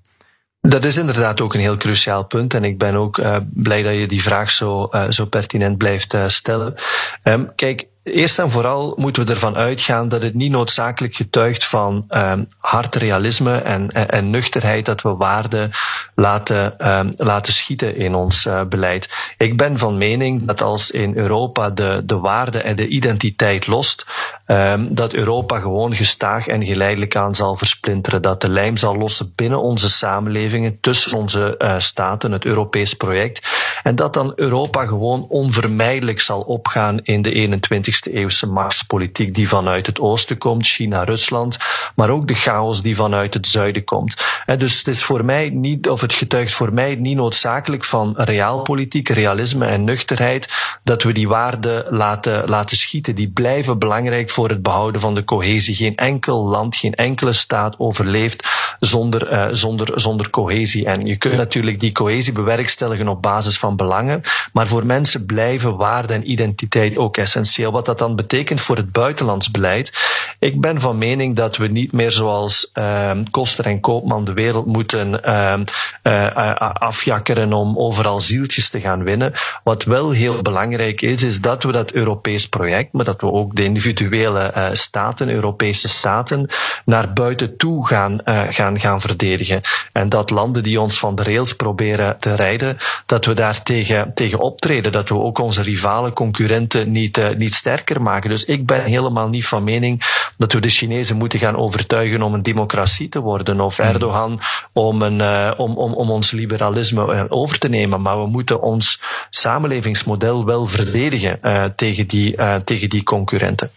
[0.61, 2.55] Dat is inderdaad ook een heel cruciaal punt.
[2.55, 6.17] En ik ben ook uh, blij dat je die vraag zo, uh, zo pertinent blijft
[6.27, 6.75] stellen.
[7.23, 12.05] Um, kijk, Eerst en vooral moeten we ervan uitgaan dat het niet noodzakelijk getuigt van
[12.11, 15.71] um, hard realisme en, en, nuchterheid dat we waarden
[16.14, 19.35] laten, um, laten schieten in ons uh, beleid.
[19.38, 24.07] Ik ben van mening dat als in Europa de, de waarde en de identiteit lost,
[24.47, 28.23] um, dat Europa gewoon gestaag en geleidelijk aan zal versplinteren.
[28.23, 33.49] Dat de lijm zal lossen binnen onze samenlevingen, tussen onze uh, staten, het Europees project.
[33.83, 39.49] En dat dan Europa gewoon onvermijdelijk zal opgaan in de 21ste 20e eeuwse machtspolitiek die
[39.49, 41.57] vanuit het oosten komt, China, Rusland,
[41.95, 44.25] maar ook de chaos die vanuit het zuiden komt.
[44.59, 49.09] Dus het is voor mij niet, of het getuigt voor mij niet noodzakelijk van realpolitiek,
[49.09, 50.49] realisme en nuchterheid,
[50.83, 53.15] dat we die waarden laten, laten schieten.
[53.15, 55.75] Die blijven belangrijk voor het behouden van de cohesie.
[55.75, 58.49] Geen enkel land, geen enkele staat overleeft
[58.81, 60.87] zonder, uh, zonder, zonder cohesie.
[60.87, 64.21] En je kunt natuurlijk die cohesie bewerkstelligen op basis van belangen,
[64.53, 67.73] maar voor mensen blijven waarde en identiteit ook essentieel.
[67.73, 69.93] Wat dat dan betekent voor het buitenlands beleid.
[70.39, 74.67] Ik ben van mening dat we niet meer zoals uh, Koster en Koopman de wereld
[74.67, 75.55] moeten uh,
[76.03, 79.33] uh, afjakkeren om overal zieltjes te gaan winnen.
[79.65, 83.57] Wat wel heel belangrijk is, is dat we dat Europees project, maar dat we ook
[83.57, 86.49] de individuele staten, Europese staten,
[86.85, 89.61] naar buiten toe gaan, uh, gaan, gaan verdedigen.
[89.92, 92.76] En dat landen die ons van de rails proberen te rijden,
[93.07, 94.92] dat we daar tegen, tegen optreden.
[94.92, 98.31] Dat we ook onze rivalen, concurrenten niet, uh, niet sterk sterker maken.
[98.31, 100.02] Dus ik ben helemaal niet van mening
[100.37, 103.87] dat we de Chinezen moeten gaan overtuigen om een democratie te worden of hmm.
[103.87, 104.40] Erdogan
[104.72, 108.02] om, een, uh, om, om, om ons liberalisme uh, over te nemen.
[108.02, 109.00] Maar we moeten ons
[109.31, 113.70] samenlevingsmodel wel verdedigen uh, tegen, die, tegen die concurrenten.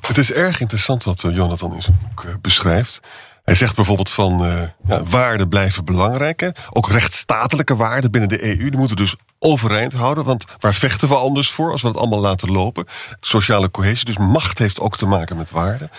[0.00, 3.00] Het is erg interessant wat Jonathan in zijn boek beschrijft.
[3.44, 6.52] Hij zegt bijvoorbeeld van uh, ja, waarden blijven belangrijk.
[6.70, 8.70] Ook rechtsstatelijke waarden binnen de EU.
[8.70, 10.24] Die moeten dus overeind houden.
[10.24, 12.86] Want waar vechten we anders voor als we het allemaal laten lopen?
[13.20, 14.04] Sociale cohesie.
[14.04, 15.90] Dus macht heeft ook te maken met waarden.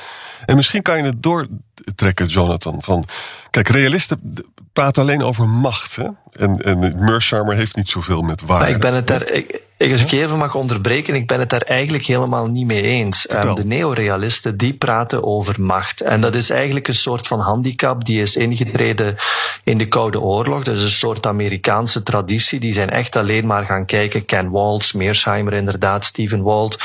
[0.46, 2.84] En misschien kan je het doortrekken, Jonathan.
[2.84, 3.06] Van,
[3.50, 5.96] kijk, realisten praten alleen over macht.
[5.96, 6.08] Hè?
[6.32, 8.76] En, en Mersheimer heeft niet zoveel met waarden.
[8.76, 9.32] ik ben het daar.
[9.32, 12.82] Ik als ik je even mag onderbreken, ik ben het daar eigenlijk helemaal niet mee
[12.82, 13.34] eens.
[13.34, 16.02] Um, de neorealisten die praten over macht.
[16.02, 19.16] En dat is eigenlijk een soort van handicap die is ingetreden
[19.64, 20.64] in de Koude Oorlog.
[20.64, 22.60] Dat is een soort Amerikaanse traditie.
[22.60, 24.26] Die zijn echt alleen maar gaan kijken.
[24.26, 26.84] Ken Waltz, Mearsheimer inderdaad, Stephen Walt.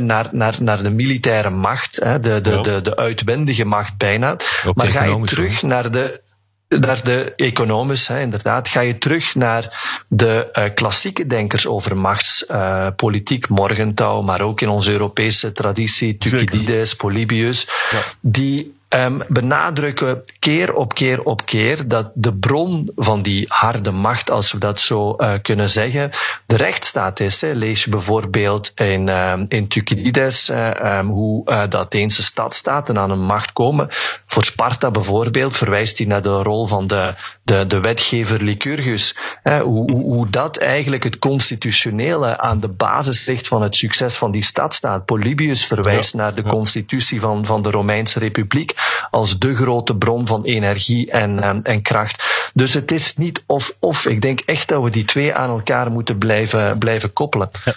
[0.00, 4.36] naar, naar, naar de militaire macht, de, de, de, de uitwendige macht bijna.
[4.74, 6.24] maar ga je terug naar de
[6.68, 13.44] naar de economische, hè, inderdaad, ga je terug naar de uh, klassieke denkers over machtspolitiek,
[13.44, 17.98] uh, Morgenthau, maar ook in onze Europese traditie, Thucydides, Polybius, ja.
[18.20, 24.30] die um, benadrukken keer op keer op keer dat de bron van die harde macht,
[24.30, 26.10] als we dat zo uh, kunnen zeggen,
[26.46, 27.40] de rechtsstaat is.
[27.40, 27.52] Hè.
[27.52, 33.52] Lees je bijvoorbeeld in, uh, in Thucydides um, hoe de Atheense stadstaten aan een macht
[33.52, 33.88] komen.
[34.36, 39.16] Voor Sparta bijvoorbeeld verwijst hij naar de rol van de, de, de wetgever Lycurgus.
[39.42, 39.60] Hè.
[39.60, 44.42] Hoe, hoe, dat eigenlijk het constitutionele aan de basis ligt van het succes van die
[44.42, 45.04] stadstaat.
[45.04, 46.18] Polybius verwijst ja.
[46.18, 48.74] naar de constitutie van, van de Romeinse Republiek
[49.10, 52.50] als de grote bron van energie en, en, en kracht.
[52.54, 54.06] Dus het is niet of-of.
[54.06, 57.50] Ik denk echt dat we die twee aan elkaar moeten blijven, blijven koppelen.
[57.64, 57.72] Ja.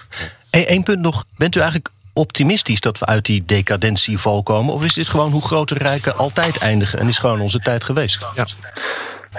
[0.51, 1.25] Eén punt nog.
[1.37, 4.73] Bent u eigenlijk optimistisch dat we uit die decadentieval komen?
[4.73, 8.25] Of is dit gewoon hoe grote rijken altijd eindigen en is gewoon onze tijd geweest?
[8.35, 8.47] Ja.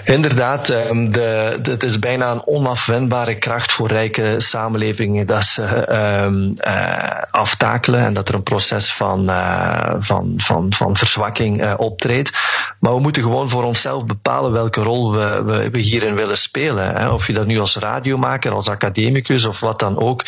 [0.05, 5.93] Inderdaad, ehm, de, het is bijna een onafwendbare kracht voor rijke samenlevingen dat ze
[6.25, 11.73] um, uh, aftakelen en dat er een proces van, uh, van, van, van verzwakking uh,
[11.77, 12.31] optreedt.
[12.79, 16.97] Maar we moeten gewoon voor onszelf bepalen welke rol we, we, we hierin willen spelen.
[16.97, 17.09] Hè.
[17.09, 20.23] Of je dat nu als radiomaker, als academicus of wat dan ook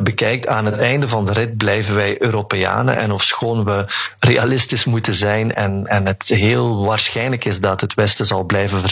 [0.00, 0.46] bekijkt.
[0.46, 2.96] Aan het einde van de rit blijven wij Europeanen.
[2.96, 3.84] En of schoon we
[4.18, 8.91] realistisch moeten zijn en, en het heel waarschijnlijk is dat het Westen zal blijven verzwakken,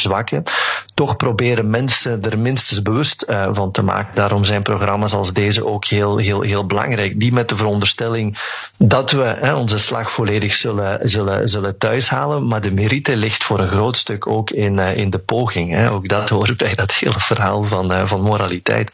[0.95, 4.15] toch proberen mensen er minstens bewust uh, van te maken.
[4.15, 7.21] Daarom zijn programma's als deze ook heel, heel, heel belangrijk.
[7.21, 8.39] Die met de veronderstelling
[8.79, 12.47] dat we hè, onze slag volledig zullen, zullen, zullen thuishalen.
[12.47, 15.71] Maar de merite ligt voor een groot stuk ook in, uh, in de poging.
[15.71, 15.91] Hè.
[15.91, 18.93] Ook dat hoort bij dat hele verhaal van, uh, van moraliteit.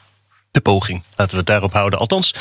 [0.51, 1.03] De poging.
[1.17, 1.99] Laten we het daarop houden.
[1.99, 2.35] Althans,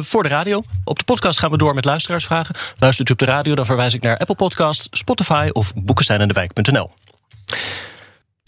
[0.00, 0.62] voor de radio.
[0.84, 2.54] Op de podcast gaan we door met luisteraarsvragen.
[2.78, 6.90] Luistert u op de radio, dan verwijs ik naar Apple Podcasts, Spotify of boekensteinendewijk.nl.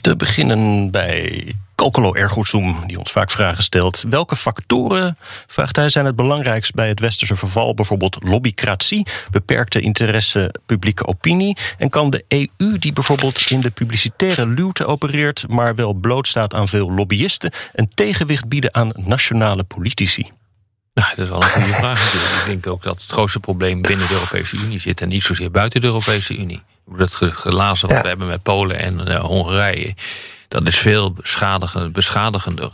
[0.05, 4.05] Te beginnen bij Calcolo Ergozoom, die ons vaak vragen stelt.
[4.09, 7.75] Welke factoren, vraagt hij, zijn het belangrijkst bij het westerse verval?
[7.75, 11.57] Bijvoorbeeld lobbycratie, beperkte interesse, publieke opinie.
[11.79, 16.69] En kan de EU, die bijvoorbeeld in de publicitaire luwte opereert, maar wel blootstaat aan
[16.69, 20.31] veel lobbyisten, een tegenwicht bieden aan nationale politici?
[20.95, 22.35] Nou, dat is wel een goede vraag natuurlijk.
[22.35, 25.51] Ik denk ook dat het grootste probleem binnen de Europese Unie zit en niet zozeer
[25.51, 26.63] buiten de Europese Unie.
[26.87, 28.03] Dat gelazen wat ja.
[28.03, 29.95] we hebben met Polen en uh, Hongarije
[30.55, 32.73] dat is veel beschadigender, beschadigender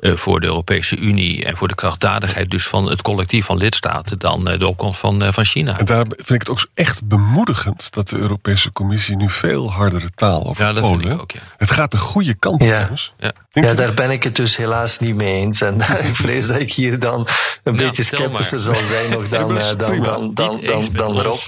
[0.00, 4.18] uh, voor de Europese Unie en voor de krachtdadigheid dus van het collectief van lidstaten
[4.18, 5.78] dan uh, de opkomst van, van China.
[5.78, 10.10] En daar vind ik het ook echt bemoedigend dat de Europese Commissie nu veel hardere
[10.14, 11.00] taal over ja, dat Polen.
[11.00, 11.40] Vind ik ook, ja.
[11.56, 12.80] Het gaat de goede kant op, ja.
[12.80, 13.12] jongens.
[13.18, 15.60] Ja, ja daar ben ik het dus helaas niet mee eens.
[15.60, 17.26] En ik vrees dat ik hier dan
[17.62, 21.38] een ja, beetje sceptischer zal zijn nog dan, dan, dan, dan, dan, dan, dan Rob.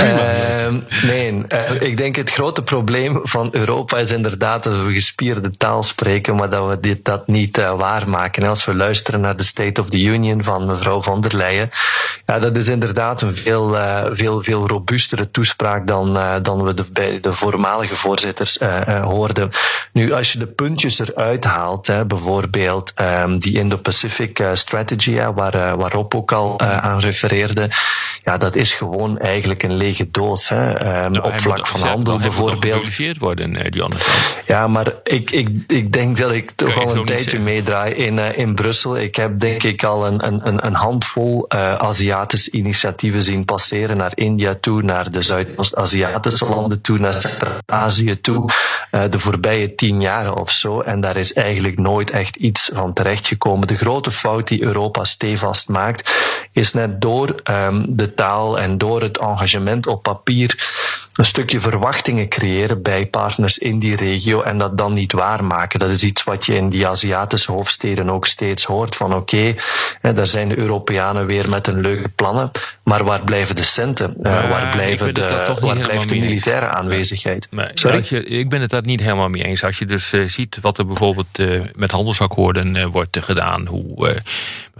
[0.00, 0.66] uh,
[1.02, 5.82] nee, uh, ik denk het grote probleem van Europa is inderdaad dat we gespierde taal
[5.82, 8.42] spreken, maar dat we dit, dat niet uh, waarmaken.
[8.42, 11.70] En als we luisteren naar de State of the Union van mevrouw van der Leyen,
[12.26, 16.74] ja, dat is inderdaad een veel, uh, veel, veel robuustere toespraak dan, uh, dan we
[16.74, 18.58] de, bij de voormalige voorzitters
[19.02, 19.48] hoorden.
[19.92, 25.76] Nu, als je de puntjes eruit haalt, hè, bijvoorbeeld um, die Indo-Pacific Strategy, hè, waar,
[25.76, 27.68] waar Rob ook al aan refereerde,
[28.24, 30.48] ja, dat is gewoon eigenlijk een lege doos.
[30.48, 30.68] Hè.
[31.04, 32.60] Um, nou, op vlak van handel moet bijvoorbeeld.
[33.18, 33.56] worden.
[34.46, 38.38] Ja, maar ik, ik, ik denk dat ik toch al een tijdje meedraai in, uh,
[38.38, 38.98] in Brussel.
[38.98, 44.12] Ik heb denk ik al een, een, een handvol uh, Aziatische initiatieven zien passeren naar
[44.14, 48.50] India toe, naar de Zuidoost-Aziatische landen toe, naar Centraal-Azië toe,
[49.10, 50.77] de voorbije tien jaren of zo.
[50.84, 53.66] En daar is eigenlijk nooit echt iets van terechtgekomen.
[53.66, 56.10] De grote fout die Europa stevast maakt,
[56.52, 60.56] is net door um, de taal en door het engagement op papier
[61.18, 65.78] een stukje verwachtingen creëren bij partners in die regio en dat dan niet waarmaken.
[65.78, 69.54] Dat is iets wat je in die Aziatische hoofdsteden ook steeds hoort van oké,
[70.00, 72.50] okay, daar zijn de Europeanen weer met een leuke plannen,
[72.88, 74.14] maar waar blijven de centen?
[74.22, 76.74] Uh, waar blijven de, waar blijft de militaire eens.
[76.74, 77.48] aanwezigheid?
[77.50, 78.04] Nee, Sorry?
[78.08, 79.64] Je, ik ben het daar niet helemaal mee eens.
[79.64, 84.16] Als je dus uh, ziet wat er bijvoorbeeld uh, met handelsakkoorden wordt gedaan, hoe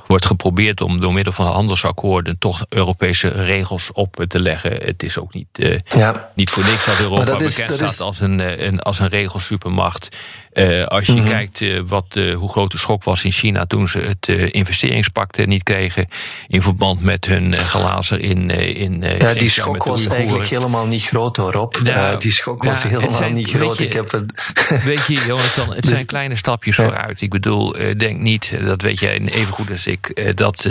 [0.07, 4.73] wordt geprobeerd om door middel van handelsakkoorden toch Europese regels op te leggen.
[4.73, 6.31] Het is ook niet, ja.
[6.35, 8.01] niet voor niks dat Europa dat is, bekend dat staat is...
[8.01, 10.17] als een, een, als een regelsupermacht.
[10.59, 11.21] Uh, als je Mhm.
[11.21, 11.37] mm -hmm.
[11.37, 15.47] kijkt uh, wat, uh, hoe groot de schok was in China toen ze het investeringspact
[15.47, 16.09] niet kregen
[16.47, 18.51] in verband met hun glazen in.
[18.51, 21.77] in ja, die schok was eigenlijk helemaal niet groot hoor, Rob.
[21.83, 23.79] Nou, die schok was helemaal zijn, niet groot.
[23.79, 24.53] Je, Ik heb het...
[24.85, 27.21] weet je, Jonathan, het zijn kleine stapjes vooruit.
[27.21, 30.69] Ik bedoel, denk niet, dat weet jij even goed als ik, dat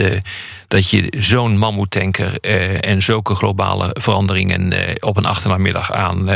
[0.68, 2.40] dat je zo'n mammoetanker
[2.80, 6.30] en zulke globale veranderingen op een achternaamiddag aan,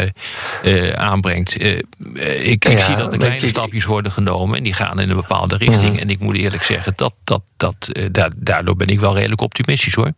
[0.95, 1.63] aanbrengt.
[1.63, 5.15] ik, ik zie dat er kleine ik- stapjes worden genomen en die gaan in een
[5.15, 5.91] bepaalde richting.
[5.93, 6.01] Mhm.
[6.01, 9.93] En ik moet eerlijk zeggen, dat, dat, dat, da- daardoor ben ik wel redelijk optimistisch
[9.95, 10.11] hoor.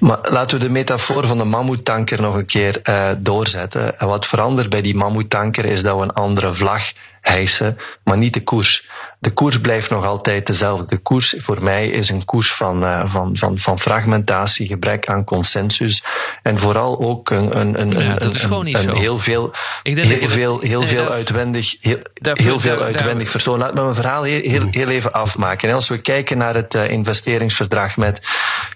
[0.00, 4.00] Maar laten we de metafoor van de mammoetanker nog een keer uh, doorzetten.
[4.00, 6.82] En wat verandert bij die mammoetanker is dat we een andere vlag
[7.28, 8.88] hijsen, maar niet de koers.
[9.20, 10.86] De koers blijft nog altijd dezelfde.
[10.88, 15.24] De koers voor mij is een koers van, uh, van, van, van fragmentatie, gebrek aan
[15.24, 16.04] consensus
[16.42, 19.52] en vooral ook een, een, een, Ja, dat een, is gewoon niet een heel veel,
[19.82, 23.58] denk dat heel veel, heel veel uitwendig, heel, heel veel uitwendig vertoon.
[23.58, 25.68] Laat me mijn verhaal heel, heel, heel even afmaken.
[25.68, 28.20] En als we kijken naar het uh, investeringsverdrag met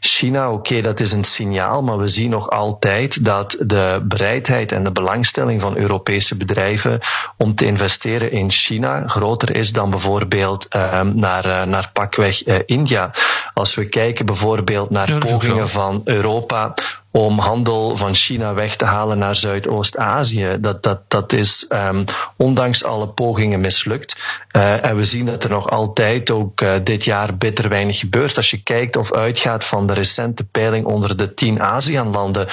[0.00, 4.84] China, oké, dat is een signaal, maar we zien nog altijd dat de bereidheid en
[4.84, 6.98] de belangstelling van Europese bedrijven
[7.36, 12.56] om te investeren in China groter is dan bijvoorbeeld um, naar, uh, naar pakweg uh,
[12.66, 13.10] India.
[13.54, 16.74] Als we kijken bijvoorbeeld naar pogingen van Europa
[17.12, 20.56] om handel van China weg te halen naar Zuidoost-Azië.
[20.60, 22.04] Dat, dat, dat is um,
[22.36, 24.40] ondanks alle pogingen mislukt.
[24.56, 28.36] Uh, en we zien dat er nog altijd ook uh, dit jaar bitter weinig gebeurt.
[28.36, 32.46] Als je kijkt of uitgaat van de recente peiling onder de tien ASEAN-landen,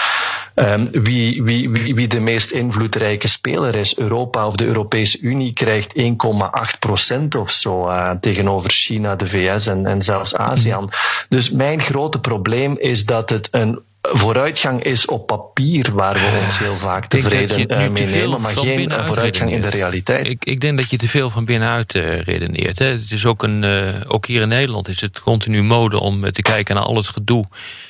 [0.56, 5.54] um, wie, wie, wie, wie de meest invloedrijke speler is, Europa of de Europese Unie,
[5.54, 10.90] krijgt 1,8 procent of zo uh, tegenover China, de VS en, en zelfs ASEAN.
[11.30, 16.60] Dus mijn grote probleem is dat het een vooruitgang is op papier waar we ons
[16.60, 20.30] heel vaak tevreden uh, mee nemen, maar geen vooruitgang in de realiteit.
[20.30, 22.80] Ik, ik, denk dat je te veel van binnenuit uh, redeneert.
[22.80, 22.86] Hè.
[22.86, 26.42] Het is ook, een, uh, ook hier in Nederland is het continu mode om te
[26.42, 27.46] kijken naar al het gedoe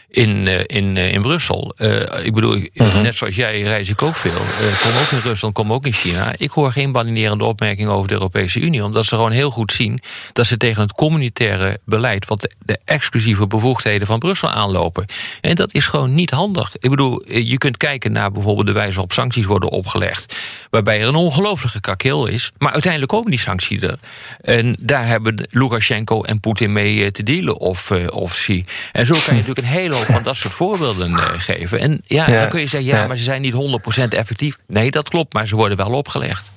[0.10, 1.76] in, in, in Brussel.
[2.24, 3.02] ik bedoel, -huh.
[3.02, 4.42] net zoals jij reis ik ook veel.
[4.82, 6.34] kom ook in Rusland, kom ook in China.
[6.38, 10.02] Ik hoor geen balinerende opmerking over de Europese Unie, omdat ze gewoon heel goed zien
[10.34, 15.06] dat ze tegen het communitaire beleid, wat de, de exclusieve bevoegdheden van Brussel aanlopen.
[15.42, 16.76] En dat is gewoon niet handig.
[16.80, 20.36] Ik bedoel, je kunt kijken naar bijvoorbeeld de wijze waarop sancties worden opgelegd,
[20.70, 24.00] waarbij er een ongelooflijke kakeel is, maar uiteindelijk komen die sancties er.
[24.42, 28.66] En daar hebben Lukashenko en Poetin mee te dealen, of, of zie.
[28.92, 31.80] En zo kan je natuurlijk een hele hoop van dat soort voorbeelden uh, geven.
[31.80, 34.58] En ja, ja, dan kun je zeggen, ja, maar ze zijn niet 100% effectief.
[34.68, 36.52] Nee, dat klopt, maar ze worden wel opgelegd.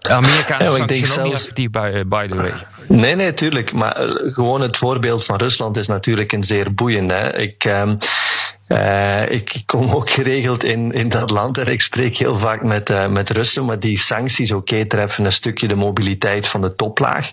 [0.00, 2.52] Amerikaanse ja, sancties zijn ook niet effectief, by, by the way.
[2.88, 3.72] Nee, nee, tuurlijk.
[3.72, 3.96] Maar
[4.32, 7.10] gewoon het voorbeeld van Rusland is natuurlijk een zeer boeiend.
[7.10, 7.38] Hè.
[7.38, 7.64] Ik...
[7.64, 7.98] Um,
[8.68, 12.90] uh, ik kom ook geregeld in, in dat land en ik spreek heel vaak met,
[12.90, 17.30] uh, met Russen, maar die sancties, oké, treffen een stukje de mobiliteit van de toplaag.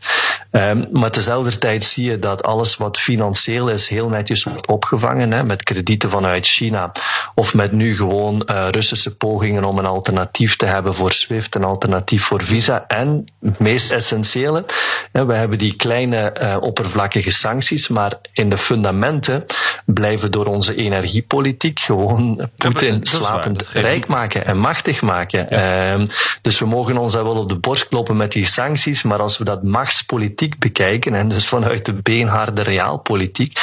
[0.51, 5.31] Um, maar tezelfde tijd zie je dat alles wat financieel is heel netjes wordt opgevangen,
[5.31, 6.91] hè, met kredieten vanuit China.
[7.35, 11.63] Of met nu gewoon uh, Russische pogingen om een alternatief te hebben voor SWIFT, een
[11.63, 12.85] alternatief voor Visa.
[12.87, 14.65] En het meest essentiële,
[15.11, 19.45] hè, we hebben die kleine oppervlakkige sancties, maar in de fundamenten
[19.85, 25.45] blijven door onze energie politiek gewoon Poetin ja, slapend rijk maken en machtig maken.
[25.49, 25.93] Ja.
[25.93, 26.07] Um,
[26.41, 29.37] dus we mogen ons daar wel op de borst kloppen met die sancties, maar als
[29.37, 33.59] we dat machtspolitiek bekijken en dus vanuit de beenharde realpolitiek,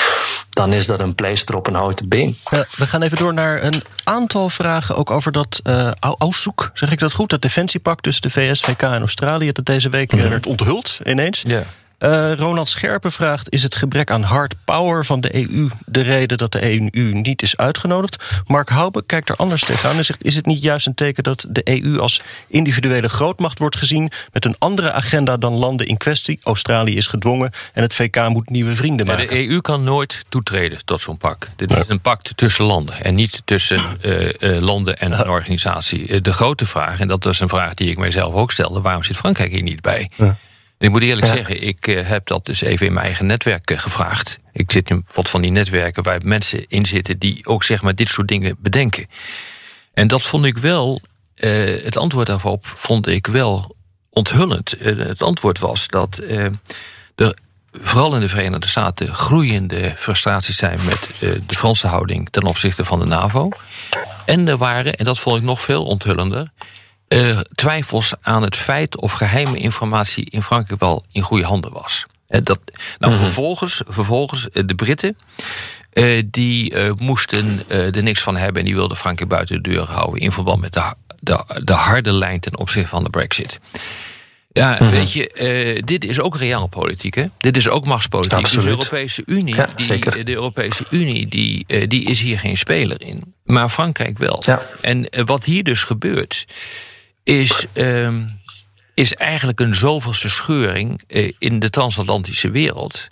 [0.51, 2.37] dan is dat een pleister op een houten been.
[2.51, 6.91] Ja, we gaan even door naar een aantal vragen ook over dat uh, Auszoek, zeg
[6.91, 7.31] ik dat goed?
[7.31, 10.29] Dat defensiepact tussen de VS, VK en Australië dat deze week mm -hmm.
[10.29, 11.43] werd onthuld ineens.
[11.47, 11.63] Ja.
[11.99, 16.39] Uh, Ronald Scherpen vraagt: Is het gebrek aan hard power van de EU de reden
[16.39, 18.43] dat de EU niet is uitgenodigd?
[18.47, 21.47] Mark Hoube kijkt er anders tegenaan en zegt: Is het niet juist een teken dat
[21.49, 26.41] de EU als individuele grootmacht wordt gezien met een andere agenda dan landen in kwestie?
[26.43, 29.23] Australië is gedwongen en het VK moet nieuwe vrienden maken.
[29.23, 31.51] Ja, de EU kan nooit toetreden tot zo'n pact.
[31.57, 36.21] Dit is een pact tussen landen en niet tussen uh, uh, landen en een organisatie.
[36.21, 39.17] De grote vraag, en dat was een vraag die ik mijzelf ook stelde: waarom zit
[39.17, 40.11] Frankrijk hier niet bij?
[40.17, 40.37] Ja.
[40.79, 41.35] Ik moet eerlijk ja.
[41.35, 44.39] zeggen, ik uh, heb dat dus even in mijn eigen netwerk uh, gevraagd.
[44.53, 47.95] Ik zit in wat van die netwerken waar mensen in zitten die ook zeg maar
[47.95, 49.07] dit soort dingen bedenken.
[49.95, 51.01] En dat vond ik wel,
[51.37, 53.77] uh, het antwoord daarop vond ik wel
[54.11, 54.75] onthullend.
[54.81, 56.59] het antwoord was dat er
[57.73, 62.99] vooral in de Verenigde Staten groeiende frustraties zijn met de Franse houding ten opzichte van
[62.99, 63.49] de NAVO.
[64.25, 66.49] En er waren, en dat vond ik nog veel onthullender,
[67.09, 72.07] uh, twijfels aan het feit of geheime informatie in Frankrijk wel in goede handen was.
[72.29, 72.59] Uh, dat,
[72.99, 73.27] nou, mm -hmm.
[73.27, 75.17] vervolgens, vervolgens uh, de Britten.
[76.31, 80.33] die moesten er niks van hebben en die wilden Frankrijk buiten de deur houden in
[80.33, 83.59] verband met de, de, de harde lijn ten opzichte van de Brexit.
[84.53, 84.91] Ja, mm -hmm.
[84.91, 87.25] weet je, dit is ook realpolitiek, hè?
[87.39, 88.41] Dit is ook machtspolitiek.
[88.41, 93.03] Dus de Europese Unie, ja, die, de Europese Unie die, die is hier geen speler
[93.03, 93.35] in.
[93.45, 94.43] Maar Frankrijk wel.
[94.47, 94.61] Ja.
[94.81, 96.47] En wat hier dus gebeurt,
[97.29, 98.41] is, um,
[98.95, 103.07] is eigenlijk een zoveelste scheuring uh, in de transatlantische wereld.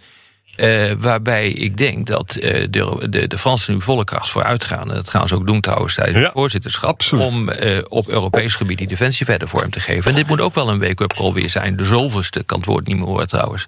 [0.56, 4.88] Uh, waarbij ik denk dat uh, de, de, de Fransen nu volle kracht vooruit gaan.
[4.88, 6.90] En dat gaan ze ook doen trouwens tijdens ja, het voorzitterschap.
[6.90, 7.32] Absoluut.
[7.32, 10.10] Om uh, op Europees gebied die defensie verder vorm te geven.
[10.10, 11.76] En dit moet ook wel een wake-up call weer zijn.
[11.76, 13.64] De zoveelste, kan het woord niet meer horen trouwens.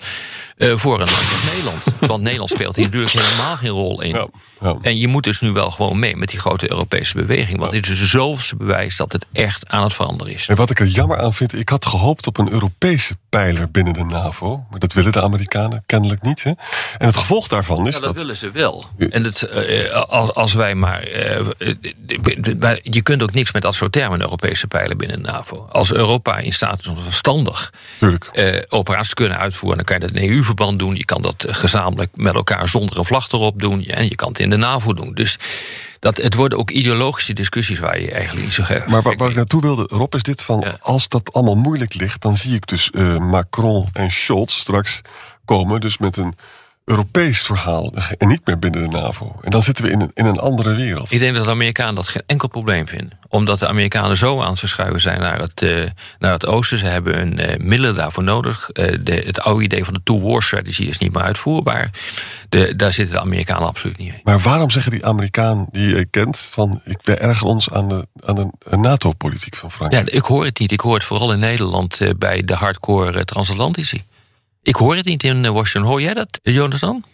[0.58, 1.82] voor een land als Nederland.
[2.00, 4.14] Want Nederland speelt hier natuurlijk helemaal geen rol in.
[4.14, 4.28] Ja,
[4.60, 4.76] ja.
[4.82, 7.58] En je moet dus nu wel gewoon mee met die grote Europese beweging.
[7.58, 10.48] Want dit is dus zoveelste bewijs dat het echt aan het veranderen is.
[10.48, 13.92] En wat ik er jammer aan vind, ik had gehoopt op een Europese pijler binnen
[13.92, 14.66] de NAVO.
[14.70, 16.42] Maar dat willen de Amerikanen kennelijk niet.
[16.42, 16.52] Hè?
[16.98, 18.02] En het gevolg daarvan is ja, dat...
[18.02, 18.86] dat willen ze wel.
[18.98, 19.92] En het, uh,
[20.34, 21.08] als, wij maar...
[21.08, 21.46] Uh,
[22.82, 25.68] je kunt ook niks met dat soort termen Europese pijlen binnen de NAVO.
[25.72, 29.76] Als Europa in staat is om verstandig uh, operaties te kunnen uitvoeren...
[29.76, 30.96] dan kan je dat in EU-verband doen.
[30.96, 33.84] Je kan dat gezamenlijk met elkaar zonder een vlag erop doen.
[33.84, 35.14] En je kan het in de NAVO doen.
[35.14, 35.38] Dus
[36.00, 38.86] dat, het worden ook ideologische discussies waar je eigenlijk niet zo graag.
[38.86, 40.76] Maar waar, waar ik naartoe wilde, Rob, is dit van: ja.
[40.80, 45.00] als dat allemaal moeilijk ligt, dan zie ik dus uh, Macron en Scholz straks
[45.44, 46.34] komen, dus met een
[46.88, 49.36] Europees verhaal en niet meer binnen de NAVO.
[49.42, 51.12] En dan zitten we in een, in een andere wereld.
[51.12, 53.18] Ik denk dat de Amerikanen dat geen enkel probleem vinden.
[53.28, 55.84] Omdat de Amerikanen zo aan het verschuiven zijn naar het, uh,
[56.18, 56.78] naar het oosten.
[56.78, 58.70] Ze hebben hun uh, middelen daarvoor nodig.
[58.72, 61.90] Uh, de, het oude idee van de two-war strategy is niet meer uitvoerbaar.
[62.48, 64.20] De, daar zitten de Amerikanen absoluut niet mee.
[64.24, 66.38] Maar waarom zeggen die Amerikaan die je kent...
[66.38, 70.10] van ik, wij erger ons aan de, aan de NATO-politiek van Frankrijk?
[70.10, 70.72] Ja, ik hoor het niet.
[70.72, 74.02] Ik hoor het vooral in Nederland bij de hardcore transatlantici.
[74.68, 75.90] Ik hoor het niet in Washington.
[75.90, 77.04] Hoor jij dat, Jonathan?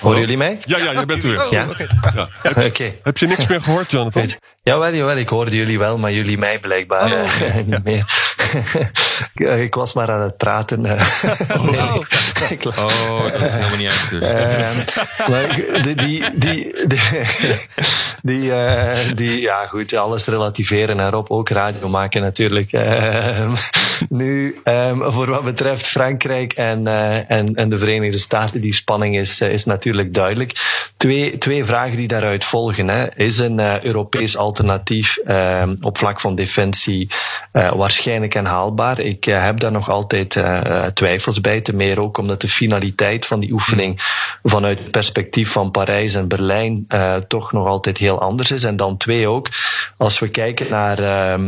[0.00, 0.58] Horen jullie mij?
[0.64, 1.44] Ja, ja, je bent er weer.
[1.44, 1.66] Oh, ja?
[1.68, 1.88] Okay.
[2.14, 2.28] ja.
[2.42, 2.98] Heb, okay.
[3.02, 4.30] heb, je niks meer gehoord, Jonathan?
[4.62, 7.62] Jawel, jawel, ik hoorde jullie wel, maar jullie mij blijkbaar oh, okay.
[7.66, 8.31] niet meer.
[9.66, 10.80] Ik was maar aan het praten.
[10.80, 11.96] nee, oh.
[12.48, 14.30] ik, oh, dat is helemaal niet uit dus.
[14.30, 17.00] Uh, die, die, die, die,
[18.22, 22.72] die, uh, die, ja goed, alles relativeren erop, ook radio maken natuurlijk.
[22.72, 23.52] Uh,
[24.08, 29.16] nu, um, voor wat betreft Frankrijk en, uh, en, en de Verenigde Staten, die spanning
[29.16, 30.81] is, is natuurlijk duidelijk.
[31.02, 32.88] Twee, twee vragen die daaruit volgen.
[32.88, 33.16] Hè.
[33.16, 37.10] Is een Europees alternatief um, op vlak van defensie
[37.52, 38.98] waarschijnlijk en haalbaar?
[38.98, 40.36] Ik heb daar nog altijd
[40.94, 43.94] twijfels bij, te meer ook omdat de finaliteit van die oefening
[44.42, 46.86] vanuit het perspectief van Parijs en Berlijn
[47.28, 48.64] toch nog altijd heel anders is.
[48.64, 49.48] En dan twee ook,
[49.96, 51.38] als we kijken naar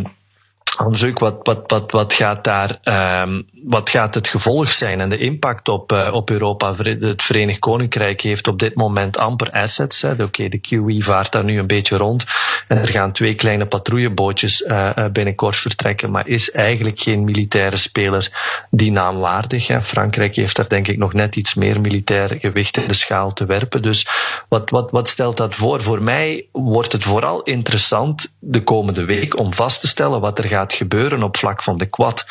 [0.78, 2.78] um, onderzoek, wat, wat, wat, wat gaat daar,
[3.22, 6.74] um, wat gaat het gevolg zijn en de impact op, uh, op Europa?
[6.74, 10.04] Het Verenigd Koninkrijk heeft op dit moment amper assets.
[10.04, 12.24] Oké, de QE vaart daar nu een beetje rond
[12.68, 18.28] en er gaan twee kleine patrouillebootjes uh, binnenkort vertrekken, maar is eigenlijk geen militaire speler
[18.70, 19.66] die naamwaardig.
[19.66, 19.80] Hè.
[19.80, 23.46] Frankrijk heeft daar denk ik nog net iets meer militair gewicht in de schaal te
[23.46, 23.82] werpen.
[23.82, 24.06] Dus
[24.48, 25.82] wat, wat, wat stelt dat voor?
[25.82, 30.44] Voor mij wordt het vooral interessant de komende week om vast te stellen wat er
[30.44, 32.26] gaat gebeuren op vlak van de Quad.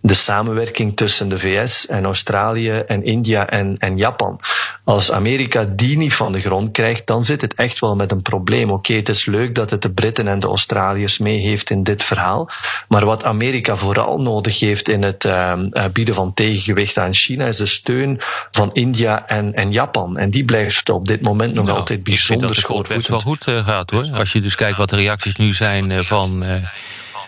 [0.00, 4.40] De samenwerking tussen de VS en Australië en India en, en Japan.
[4.84, 8.22] Als Amerika die niet van de grond krijgt, dan zit het echt wel met een
[8.22, 8.70] probleem.
[8.70, 11.82] Oké, okay, het is leuk dat het de Britten en de Australiërs mee heeft in
[11.82, 12.50] dit verhaal.
[12.88, 15.54] Maar wat Amerika vooral nodig heeft in het uh,
[15.92, 18.20] bieden van tegengewicht aan China is de steun
[18.50, 20.18] van India en, en Japan.
[20.18, 22.98] En die blijft op dit moment nog nou, altijd bijzonder schoorvoetend.
[22.98, 24.06] Het wel goed uh, gaat hoor.
[24.12, 26.54] Als je dus kijkt wat de reacties nu zijn uh, van eh,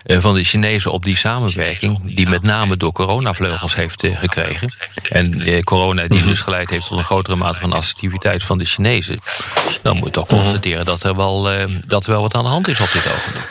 [0.04, 4.74] van de Chinezen op die samenwerking, die met name door coronavleugels heeft eh, gekregen.
[5.08, 8.64] En eh, corona die dus geleid heeft tot een grotere mate van assertiviteit van de
[8.64, 9.18] Chinezen.
[9.82, 11.50] Dan moet je toch constateren dat er wel,
[11.86, 13.48] dat er wel wat aan de hand is op dit ogenblik.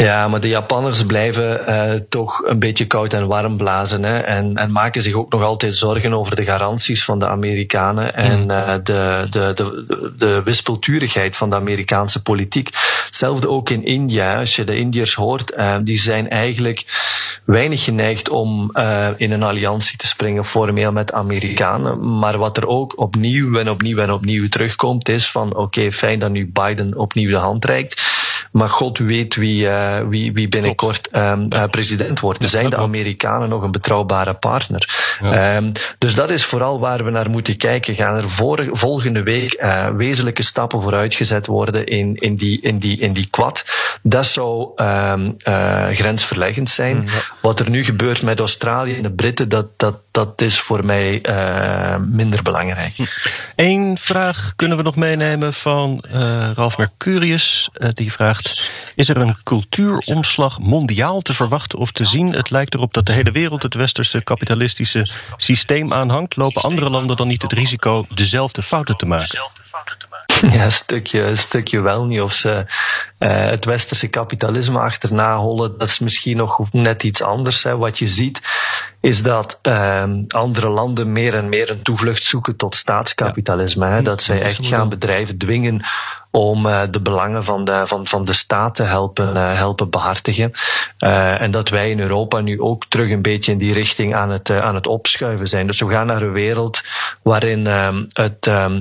[0.00, 4.02] Ja, maar de Japanners blijven uh, toch een beetje koud en warm blazen.
[4.02, 8.14] Hè, en, en maken zich ook nog altijd zorgen over de garanties van de Amerikanen
[8.14, 12.68] en uh, de, de, de, de wispelturigheid van de Amerikaanse politiek.
[13.04, 14.38] Hetzelfde ook in India.
[14.38, 16.84] Als je de Indiërs hoort, uh, die zijn eigenlijk
[17.44, 18.76] weinig geneigd om
[19.16, 22.18] in een alliantie te springen formeel met Amerikanen.
[22.18, 26.18] Maar wat er ook opnieuw en opnieuw en opnieuw terugkomt, is van oké, okay, fijn
[26.18, 28.09] dat nu Biden opnieuw de hand reikt.
[28.50, 32.48] Maar God weet wie, uh, wie, wie binnenkort um, uh, president wordt.
[32.48, 35.16] Zijn de Amerikanen nog een betrouwbare partner?
[35.22, 35.56] Ja.
[35.56, 37.94] Um, dus dat is vooral waar we naar moeten kijken.
[37.94, 42.98] Gaan er voor, volgende week uh, wezenlijke stappen vooruitgezet worden in, in, die, in, die,
[42.98, 43.64] in die kwad?
[44.02, 45.36] Dat zou um,
[45.92, 46.96] grensverleggend zijn.
[46.96, 47.22] Mm, ja.
[47.40, 51.22] Wat er nu gebeurt met Australië en de Britten, dat, dat, dat is voor mij
[52.08, 52.96] minder belangrijk.
[53.56, 56.04] Eén vraag kunnen we nog meenemen van
[56.54, 57.68] Ralf Mercurius.
[57.92, 58.39] die vraagt
[58.94, 62.32] is er een cultuuromslag mondiaal te verwachten of te zien?
[62.32, 66.36] Het lijkt erop dat de hele wereld het westerse kapitalistische systeem aanhangt.
[66.36, 69.38] Lopen andere landen dan niet het risico dezelfde fouten te maken?
[70.52, 72.20] Ja, een stukje, een stukje wel niet.
[72.20, 72.64] Of ze
[73.18, 77.62] uh, het westerse kapitalisme achterna hollen, dat is misschien nog net iets anders.
[77.62, 77.76] Hè.
[77.76, 78.40] Wat je ziet,
[79.00, 83.86] is dat uh, andere landen meer en meer een toevlucht zoeken tot staatskapitalisme.
[83.86, 84.02] Hè.
[84.02, 85.82] Dat zij echt gaan bedrijven dwingen
[86.30, 90.52] om uh, de belangen van de, van, van de staat te helpen, uh, helpen behartigen.
[90.98, 94.30] Uh, en dat wij in Europa nu ook terug een beetje in die richting aan
[94.30, 95.66] het, aan het opschuiven zijn.
[95.66, 96.82] Dus we gaan naar een wereld
[97.22, 98.80] waarin ehm, het ehm,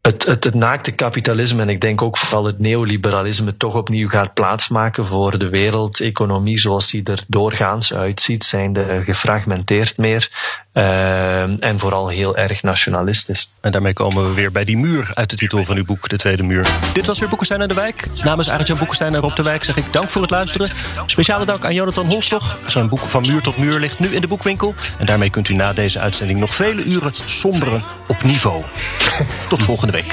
[0.00, 5.38] het, naakte kapitalisme en ik denk ook vooral het neoliberalisme toch opnieuw gaat plaatsmaken voor
[5.38, 10.30] de wereldeconomie zoals die er doorgaans uitziet, zijn de gefragmenteerd meer
[10.74, 13.48] uh, en vooral heel erg nationalistisch.
[13.60, 16.16] En daarmee komen we weer bij die muur uit de titel van uw boek, De
[16.16, 16.68] Tweede Muur.
[16.92, 18.06] Dit was weer Boekenstein en de Wijk.
[18.24, 20.68] Namens Arjan Boekenstein en Rob de Wijk zeg ik dank voor het luisteren.
[21.06, 22.58] Speciale dank aan Jonathan Holstoch.
[22.66, 24.74] Zijn boek Van Muur tot Muur ligt nu in de boekwinkel.
[24.98, 28.62] En daarmee kunt u na deze uitzending nog vele uren somberen op niveau.
[29.48, 30.12] Tot volgende week.